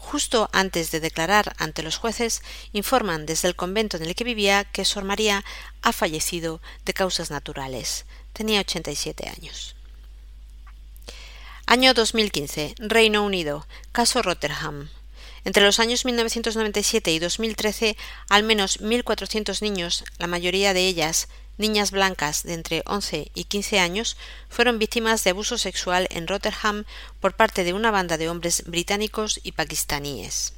Justo 0.02 0.50
antes 0.52 0.92
de 0.92 1.00
declarar 1.00 1.56
ante 1.58 1.84
los 1.84 1.98
jueces, 1.98 2.42
informan 2.74 3.26
desde 3.26 3.48
el 3.48 3.56
convento 3.56 3.96
en 3.96 4.04
el 4.04 4.16
que 4.16 4.26
vivía 4.26 4.66
que 4.66 4.84
Sor 4.84 5.06
María 5.06 5.46
ha 5.82 5.94
fallecido 5.94 6.60
de 6.84 6.94
causas 6.94 7.30
naturales. 7.32 8.06
Tenía 8.34 8.60
87 8.60 9.30
años. 9.30 9.76
Año 11.66 11.94
2015. 11.94 12.76
Reino 12.80 13.24
Unido. 13.24 13.66
Caso 13.94 14.22
Rotterdam. 14.22 14.90
Entre 15.46 15.64
los 15.64 15.80
años 15.80 16.04
1997 16.04 17.12
y 17.12 17.20
2013, 17.20 17.96
al 18.28 18.44
menos 18.44 18.82
1.400 18.82 19.62
niños, 19.62 20.04
la 20.18 20.28
mayoría 20.28 20.74
de 20.74 20.88
ellas 20.88 21.30
niñas 21.62 21.92
blancas 21.92 22.44
de 22.44 22.56
entre 22.56 22.84
11 22.86 23.32
y 23.34 23.44
15 23.46 23.80
años 23.80 24.18
fueron 24.50 24.80
víctimas 24.80 25.24
de 25.24 25.30
abuso 25.30 25.58
sexual 25.58 26.08
en 26.12 26.28
Rotterdam 26.28 26.84
por 27.22 27.36
parte 27.36 27.64
de 27.64 27.74
una 27.74 27.92
banda 27.92 28.18
de 28.18 28.28
hombres 28.28 28.64
británicos 28.66 29.40
y 29.44 29.54
pakistaníes. 29.54 30.54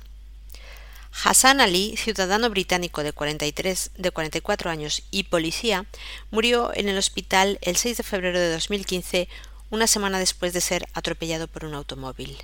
Hassan 1.24 1.62
Ali, 1.62 1.96
ciudadano 1.96 2.50
británico 2.50 3.04
de, 3.04 3.14
43, 3.14 3.92
de 3.96 4.12
44 4.12 4.72
años 4.72 5.04
y 5.12 5.24
policía, 5.26 5.86
murió 6.32 6.72
en 6.74 6.90
el 6.90 6.98
hospital 6.98 7.60
el 7.62 7.78
6 7.78 7.98
de 7.98 8.04
febrero 8.04 8.40
de 8.40 8.52
2015, 8.52 9.28
una 9.70 9.86
semana 9.86 10.18
después 10.18 10.54
de 10.54 10.62
ser 10.62 10.88
atropellado 10.94 11.48
por 11.48 11.66
un 11.66 11.76
automóvil. 11.76 12.36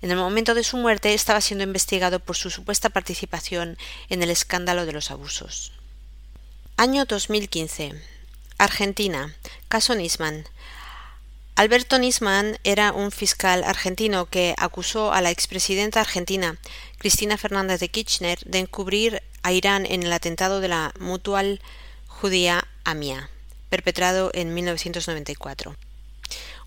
En 0.00 0.10
el 0.10 0.16
momento 0.16 0.54
de 0.54 0.64
su 0.64 0.76
muerte 0.76 1.12
estaba 1.12 1.40
siendo 1.40 1.64
investigado 1.64 2.20
por 2.20 2.36
su 2.36 2.50
supuesta 2.50 2.88
participación 2.88 3.76
en 4.08 4.22
el 4.22 4.30
escándalo 4.30 4.86
de 4.86 4.92
los 4.92 5.10
abusos. 5.10 5.72
Año 6.78 7.06
2015. 7.06 7.94
Argentina. 8.58 9.34
Caso 9.66 9.94
Nisman. 9.94 10.44
Alberto 11.54 11.98
Nisman 11.98 12.58
era 12.64 12.92
un 12.92 13.12
fiscal 13.12 13.64
argentino 13.64 14.26
que 14.26 14.54
acusó 14.58 15.10
a 15.14 15.22
la 15.22 15.30
expresidenta 15.30 16.02
argentina, 16.02 16.58
Cristina 16.98 17.38
Fernández 17.38 17.80
de 17.80 17.88
Kirchner, 17.88 18.40
de 18.40 18.58
encubrir 18.58 19.22
a 19.42 19.52
Irán 19.52 19.86
en 19.86 20.02
el 20.02 20.12
atentado 20.12 20.60
de 20.60 20.68
la 20.68 20.92
mutual 21.00 21.62
judía 22.08 22.68
AMIA, 22.84 23.30
perpetrado 23.70 24.30
en 24.34 24.52
1994. 24.52 25.76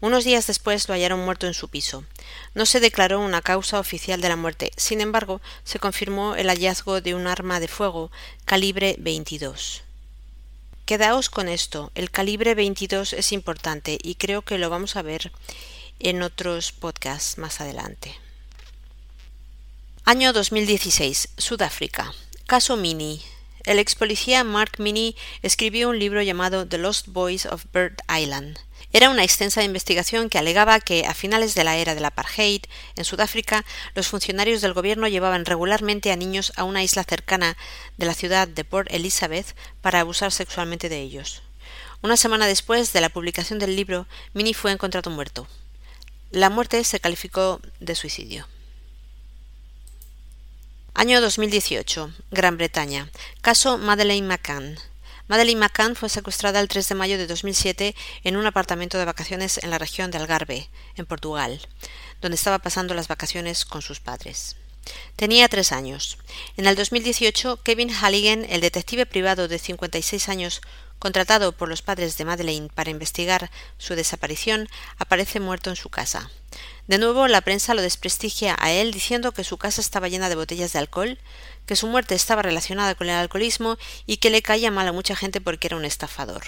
Unos 0.01 0.23
días 0.23 0.47
después 0.47 0.87
lo 0.87 0.95
hallaron 0.95 1.23
muerto 1.23 1.45
en 1.45 1.53
su 1.53 1.67
piso. 1.67 2.03
No 2.55 2.65
se 2.65 2.79
declaró 2.79 3.19
una 3.19 3.43
causa 3.43 3.79
oficial 3.79 4.21
de 4.21 4.29
la 4.29 4.37
muerte, 4.37 4.71
sin 4.75 5.01
embargo, 5.01 5.39
se 5.63 5.77
confirmó 5.77 6.35
el 6.35 6.47
hallazgo 6.47 6.99
de 6.99 7.13
un 7.13 7.27
arma 7.27 7.59
de 7.59 7.67
fuego 7.67 8.09
calibre 8.45 8.95
22. 8.97 9.83
Quedaos 10.89 11.29
con 11.29 11.49
esto, 11.49 11.91
el 11.93 12.09
calibre 12.09 12.55
22 12.55 13.13
es 13.13 13.31
importante 13.31 13.99
y 14.01 14.15
creo 14.15 14.41
que 14.41 14.57
lo 14.57 14.71
vamos 14.71 14.95
a 14.95 15.03
ver 15.03 15.31
en 15.99 16.23
otros 16.23 16.71
podcasts 16.71 17.37
más 17.37 17.61
adelante. 17.61 18.15
Año 20.03 20.33
2016, 20.33 21.29
Sudáfrica. 21.37 22.11
Caso 22.47 22.75
Mini. 22.75 23.21
El 23.65 23.77
ex 23.77 23.93
policía 23.93 24.43
Mark 24.43 24.79
Mini 24.79 25.15
escribió 25.43 25.89
un 25.89 25.99
libro 25.99 26.23
llamado 26.23 26.67
The 26.67 26.79
Lost 26.79 27.09
Boys 27.09 27.45
of 27.45 27.65
Bird 27.71 27.97
Island. 28.09 28.57
Era 28.91 29.11
una 29.11 29.23
extensa 29.23 29.63
investigación 29.63 30.29
que 30.29 30.39
alegaba 30.39 30.79
que, 30.79 31.05
a 31.05 31.13
finales 31.13 31.53
de 31.53 31.63
la 31.63 31.77
era 31.77 31.93
del 31.93 32.05
apartheid, 32.05 32.63
en 32.95 33.05
Sudáfrica, 33.05 33.63
los 33.93 34.07
funcionarios 34.07 34.61
del 34.61 34.73
gobierno 34.73 35.07
llevaban 35.07 35.45
regularmente 35.45 36.11
a 36.11 36.15
niños 36.15 36.51
a 36.55 36.63
una 36.63 36.83
isla 36.83 37.03
cercana 37.03 37.55
de 37.97 38.05
la 38.07 38.15
ciudad 38.15 38.47
de 38.47 38.65
Port 38.65 38.91
Elizabeth 38.91 39.55
para 39.81 39.99
abusar 39.99 40.31
sexualmente 40.31 40.89
de 40.89 41.01
ellos. 41.01 41.43
Una 42.01 42.17
semana 42.17 42.47
después 42.47 42.91
de 42.91 43.01
la 43.01 43.09
publicación 43.09 43.59
del 43.59 43.75
libro, 43.75 44.07
Minnie 44.33 44.55
fue 44.55 44.71
encontrado 44.71 45.11
muerto. 45.11 45.47
La 46.31 46.49
muerte 46.49 46.83
se 46.83 46.99
calificó 46.99 47.61
de 47.79 47.93
suicidio. 47.93 48.47
Año 50.95 51.21
2018. 51.21 52.11
Gran 52.31 52.57
Bretaña. 52.57 53.09
Caso 53.41 53.77
Madeleine 53.77 54.27
McCann. 54.27 54.79
Madeleine 55.29 55.59
McCann 55.59 55.95
fue 55.95 56.09
secuestrada 56.09 56.59
el 56.59 56.67
3 56.67 56.89
de 56.89 56.95
mayo 56.95 57.19
de 57.19 57.27
2007 57.27 57.95
en 58.23 58.35
un 58.35 58.47
apartamento 58.47 58.97
de 58.97 59.05
vacaciones 59.05 59.59
en 59.61 59.69
la 59.69 59.77
región 59.77 60.09
de 60.09 60.17
Algarve, 60.17 60.71
en 60.95 61.05
Portugal, 61.05 61.61
donde 62.19 62.33
estaba 62.33 62.57
pasando 62.57 62.95
las 62.95 63.07
vacaciones 63.07 63.63
con 63.63 63.83
sus 63.83 63.99
padres. 63.99 64.55
Tenía 65.15 65.47
tres 65.47 65.71
años. 65.71 66.17
En 66.57 66.65
el 66.65 66.75
2018, 66.75 67.61
Kevin 67.61 67.91
Halligan, 67.91 68.43
el 68.49 68.61
detective 68.61 69.05
privado 69.05 69.47
de 69.47 69.59
56 69.59 70.29
años, 70.29 70.61
contratado 70.97 71.51
por 71.51 71.69
los 71.69 71.83
padres 71.83 72.17
de 72.17 72.25
Madeleine 72.25 72.69
para 72.73 72.89
investigar 72.89 73.51
su 73.77 73.93
desaparición, 73.93 74.67
aparece 74.97 75.39
muerto 75.39 75.69
en 75.69 75.75
su 75.75 75.89
casa. 75.89 76.31
De 76.87 76.97
nuevo, 76.97 77.27
la 77.27 77.41
prensa 77.41 77.75
lo 77.75 77.83
desprestigia 77.83 78.55
a 78.59 78.71
él 78.71 78.91
diciendo 78.91 79.31
que 79.31 79.43
su 79.43 79.57
casa 79.59 79.79
estaba 79.79 80.07
llena 80.07 80.27
de 80.27 80.35
botellas 80.35 80.73
de 80.73 80.79
alcohol, 80.79 81.19
que 81.69 81.75
su 81.75 81.85
muerte 81.85 82.15
estaba 82.15 82.41
relacionada 82.41 82.95
con 82.95 83.07
el 83.09 83.15
alcoholismo 83.15 83.77
y 84.07 84.17
que 84.17 84.31
le 84.31 84.41
caía 84.41 84.71
mal 84.71 84.87
a 84.87 84.91
mucha 84.91 85.15
gente 85.15 85.39
porque 85.39 85.67
era 85.67 85.77
un 85.77 85.85
estafador. 85.85 86.41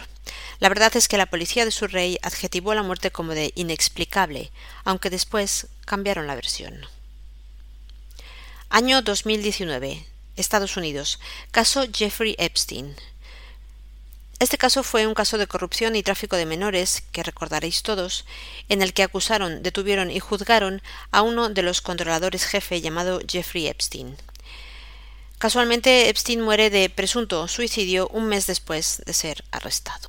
La 0.59 0.67
verdad 0.67 0.95
es 0.95 1.07
que 1.07 1.15
la 1.15 1.27
policía 1.27 1.63
de 1.63 1.69
su 1.69 1.85
rey 1.85 2.17
adjetivó 2.23 2.73
la 2.73 2.81
muerte 2.81 3.11
como 3.11 3.35
de 3.35 3.51
inexplicable, 3.53 4.51
aunque 4.83 5.11
después 5.11 5.67
cambiaron 5.85 6.25
la 6.25 6.33
versión. 6.33 6.87
Año 8.71 9.03
2019. 9.03 10.03
Estados 10.37 10.75
Unidos. 10.75 11.19
Caso 11.51 11.85
Jeffrey 11.93 12.35
Epstein. 12.39 12.95
Este 14.39 14.57
caso 14.57 14.81
fue 14.81 15.05
un 15.05 15.13
caso 15.13 15.37
de 15.37 15.45
corrupción 15.45 15.95
y 15.95 16.01
tráfico 16.01 16.35
de 16.35 16.47
menores, 16.47 17.03
que 17.11 17.21
recordaréis 17.21 17.83
todos, 17.83 18.25
en 18.69 18.81
el 18.81 18.91
que 18.93 19.03
acusaron, 19.03 19.61
detuvieron 19.61 20.09
y 20.09 20.19
juzgaron 20.19 20.81
a 21.11 21.21
uno 21.21 21.49
de 21.49 21.61
los 21.61 21.81
controladores 21.81 22.45
jefe 22.45 22.81
llamado 22.81 23.21
Jeffrey 23.27 23.67
Epstein. 23.67 24.17
Casualmente, 25.41 26.07
Epstein 26.07 26.39
muere 26.39 26.69
de 26.69 26.87
presunto 26.91 27.47
suicidio 27.47 28.07
un 28.09 28.27
mes 28.27 28.45
después 28.45 29.01
de 29.07 29.11
ser 29.11 29.43
arrestado. 29.49 30.07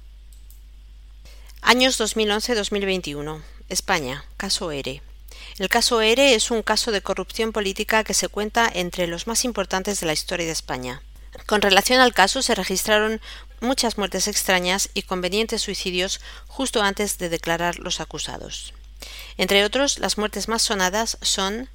Años 1.62 1.98
2011-2021. 1.98 3.40
España. 3.70 4.26
Caso 4.36 4.70
ERE. 4.70 5.00
El 5.56 5.70
caso 5.70 6.02
ERE 6.02 6.34
es 6.34 6.50
un 6.50 6.62
caso 6.62 6.92
de 6.92 7.00
corrupción 7.00 7.52
política 7.52 8.04
que 8.04 8.12
se 8.12 8.28
cuenta 8.28 8.70
entre 8.74 9.06
los 9.06 9.26
más 9.26 9.46
importantes 9.46 10.00
de 10.00 10.06
la 10.06 10.12
historia 10.12 10.44
de 10.44 10.52
España. 10.52 11.00
Con 11.46 11.62
relación 11.62 12.00
al 12.00 12.12
caso 12.12 12.42
se 12.42 12.54
registraron 12.54 13.22
muchas 13.62 13.96
muertes 13.96 14.28
extrañas 14.28 14.90
y 14.92 15.04
convenientes 15.04 15.62
suicidios 15.62 16.20
justo 16.46 16.82
antes 16.82 17.16
de 17.16 17.30
declarar 17.30 17.78
los 17.78 18.00
acusados. 18.00 18.74
Entre 19.38 19.64
otros, 19.64 19.98
las 19.98 20.18
muertes 20.18 20.48
más 20.48 20.60
sonadas 20.60 21.16
son 21.22 21.70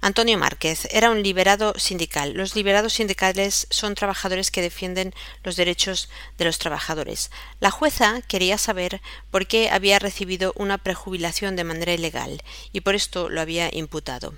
Antonio 0.00 0.38
Márquez 0.38 0.86
era 0.92 1.10
un 1.10 1.24
liberado 1.24 1.74
sindical. 1.76 2.32
Los 2.34 2.54
liberados 2.54 2.92
sindicales 2.92 3.66
son 3.70 3.96
trabajadores 3.96 4.52
que 4.52 4.62
defienden 4.62 5.12
los 5.42 5.56
derechos 5.56 6.08
de 6.38 6.44
los 6.44 6.58
trabajadores. 6.58 7.32
La 7.58 7.72
jueza 7.72 8.22
quería 8.28 8.58
saber 8.58 9.00
por 9.32 9.48
qué 9.48 9.70
había 9.70 9.98
recibido 9.98 10.52
una 10.56 10.78
prejubilación 10.78 11.56
de 11.56 11.64
manera 11.64 11.94
ilegal 11.94 12.42
y 12.72 12.82
por 12.82 12.94
esto 12.94 13.28
lo 13.28 13.40
había 13.40 13.74
imputado. 13.74 14.34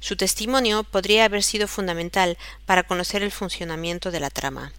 Su 0.00 0.16
testimonio 0.16 0.82
podría 0.82 1.26
haber 1.26 1.42
sido 1.42 1.68
fundamental 1.68 2.38
para 2.64 2.84
conocer 2.84 3.22
el 3.22 3.32
funcionamiento 3.32 4.10
de 4.10 4.20
la 4.20 4.30
trama. 4.30 4.72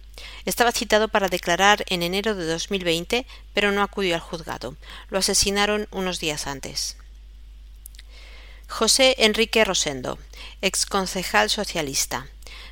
Estaba 0.46 0.72
citado 0.72 1.08
para 1.08 1.28
declarar 1.28 1.84
en 1.88 2.02
enero 2.02 2.34
de 2.34 2.46
2020, 2.46 3.24
pero 3.52 3.70
no 3.70 3.82
acudió 3.82 4.16
al 4.16 4.20
juzgado. 4.20 4.76
Lo 5.10 5.18
asesinaron 5.18 5.86
unos 5.92 6.18
días 6.18 6.46
antes. 6.48 6.96
José 8.68 9.14
Enrique 9.18 9.64
Rosendo, 9.64 10.18
exconcejal 10.60 11.50
socialista. 11.50 12.26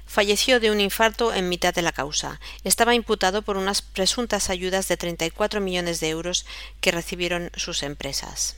Falleció 0.07 0.61
de 0.61 0.71
un 0.71 0.81
infarto 0.81 1.33
en 1.33 1.49
mitad 1.49 1.73
de 1.73 1.83
la 1.83 1.93
causa. 1.93 2.41
Estaba 2.65 2.95
imputado 2.95 3.43
por 3.43 3.57
unas 3.57 3.83
presuntas 3.83 4.51
ayudas 4.51 4.89
de 4.89 4.97
34 4.97 5.61
millones 5.61 6.01
de 6.01 6.09
euros 6.09 6.45
que 6.81 6.91
recibieron 6.91 7.51
sus 7.55 7.83
empresas. 7.83 8.57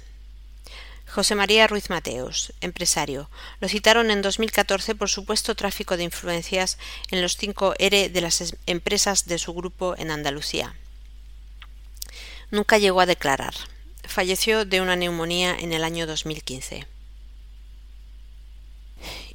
José 1.07 1.35
María 1.35 1.67
Ruiz 1.67 1.91
Mateos, 1.91 2.53
empresario. 2.61 3.31
Lo 3.61 3.69
citaron 3.69 4.11
en 4.11 4.23
2014 4.23 4.95
por 4.95 5.09
supuesto 5.09 5.55
tráfico 5.55 5.97
de 5.97 6.05
influencias 6.05 6.79
en 7.11 7.23
los 7.23 7.37
cinco 7.37 7.75
ERE 7.79 8.09
de 8.09 8.21
las 8.21 8.57
empresas 8.67 9.27
de 9.27 9.39
su 9.39 9.55
grupo 9.55 9.95
en 9.97 10.11
Andalucía. 10.11 10.75
Nunca 12.51 12.79
llegó 12.79 13.01
a 13.01 13.07
declarar. 13.07 13.55
Falleció 14.03 14.65
de 14.65 14.81
una 14.81 14.97
neumonía 14.97 15.55
en 15.57 15.73
el 15.73 15.85
año 15.85 16.07
2015. 16.07 16.94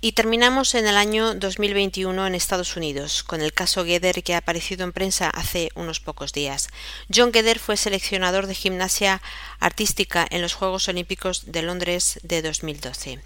Y 0.02 0.14
terminamos 0.14 0.76
en 0.76 0.88
el 0.88 0.96
año 0.96 1.36
2021 1.36 2.26
en 2.26 2.34
Estados 2.34 2.78
Unidos, 2.78 3.22
con 3.22 3.42
el 3.42 3.52
caso 3.52 3.84
Geder 3.84 4.24
que 4.24 4.34
ha 4.34 4.38
aparecido 4.38 4.86
en 4.86 4.94
prensa 4.94 5.30
hace 5.30 5.72
unos 5.76 6.00
pocos 6.00 6.32
días. 6.32 6.70
John 7.14 7.34
Geder 7.34 7.60
fue 7.60 7.76
seleccionador 7.76 8.48
de 8.48 8.56
gimnasia 8.56 9.22
artística 9.60 10.26
en 10.30 10.42
los 10.42 10.54
Juegos 10.54 10.88
Olímpicos 10.88 11.52
de 11.52 11.64
Londres 11.64 12.18
de 12.24 12.42
2012. 12.42 13.20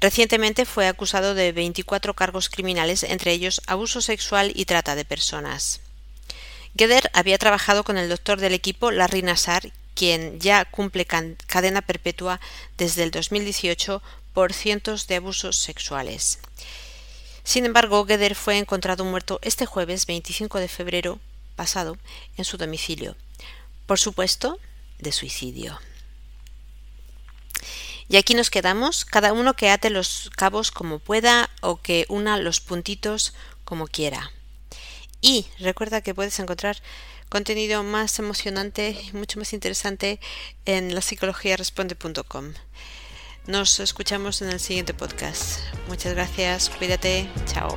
Recientemente 0.00 0.64
fue 0.64 0.88
acusado 0.88 1.34
de 1.34 1.52
24 1.52 2.14
cargos 2.14 2.48
criminales, 2.48 3.02
entre 3.02 3.32
ellos 3.32 3.60
abuso 3.66 4.00
sexual 4.00 4.52
y 4.54 4.64
trata 4.64 4.94
de 4.94 5.04
personas. 5.04 5.82
Geder 6.74 7.10
había 7.12 7.36
trabajado 7.36 7.84
con 7.84 7.98
el 7.98 8.08
doctor 8.08 8.40
del 8.40 8.54
equipo 8.54 8.90
Larry 8.90 9.20
Nassar, 9.20 9.70
quien 9.94 10.40
ya 10.40 10.64
cumple 10.64 11.04
cadena 11.04 11.82
perpetua 11.82 12.40
desde 12.78 13.02
el 13.02 13.10
2018 13.10 14.00
por 14.32 14.52
cientos 14.52 15.06
de 15.06 15.16
abusos 15.16 15.56
sexuales. 15.56 16.38
Sin 17.44 17.64
embargo, 17.64 18.06
Geder 18.06 18.34
fue 18.34 18.58
encontrado 18.58 19.04
muerto 19.04 19.38
este 19.42 19.66
jueves 19.66 20.06
25 20.06 20.58
de 20.58 20.68
febrero 20.68 21.18
pasado 21.56 21.98
en 22.36 22.44
su 22.44 22.56
domicilio. 22.56 23.16
Por 23.86 23.98
supuesto, 23.98 24.58
de 24.98 25.12
suicidio. 25.12 25.80
Y 28.08 28.16
aquí 28.16 28.34
nos 28.34 28.50
quedamos, 28.50 29.04
cada 29.04 29.32
uno 29.32 29.54
que 29.54 29.70
ate 29.70 29.88
los 29.88 30.30
cabos 30.36 30.70
como 30.70 30.98
pueda 30.98 31.48
o 31.60 31.80
que 31.80 32.06
una 32.08 32.36
los 32.38 32.60
puntitos 32.60 33.34
como 33.64 33.86
quiera. 33.86 34.32
Y 35.20 35.46
recuerda 35.58 36.00
que 36.00 36.14
puedes 36.14 36.38
encontrar 36.40 36.82
contenido 37.28 37.84
más 37.84 38.18
emocionante 38.18 38.90
y 38.90 39.12
mucho 39.12 39.38
más 39.38 39.52
interesante 39.52 40.18
en 40.64 40.94
la. 40.94 41.00
Nos 43.50 43.80
escuchamos 43.80 44.42
en 44.42 44.50
el 44.50 44.60
siguiente 44.60 44.94
podcast. 44.94 45.58
Muchas 45.88 46.14
gracias, 46.14 46.70
cuídate, 46.70 47.28
chao. 47.46 47.76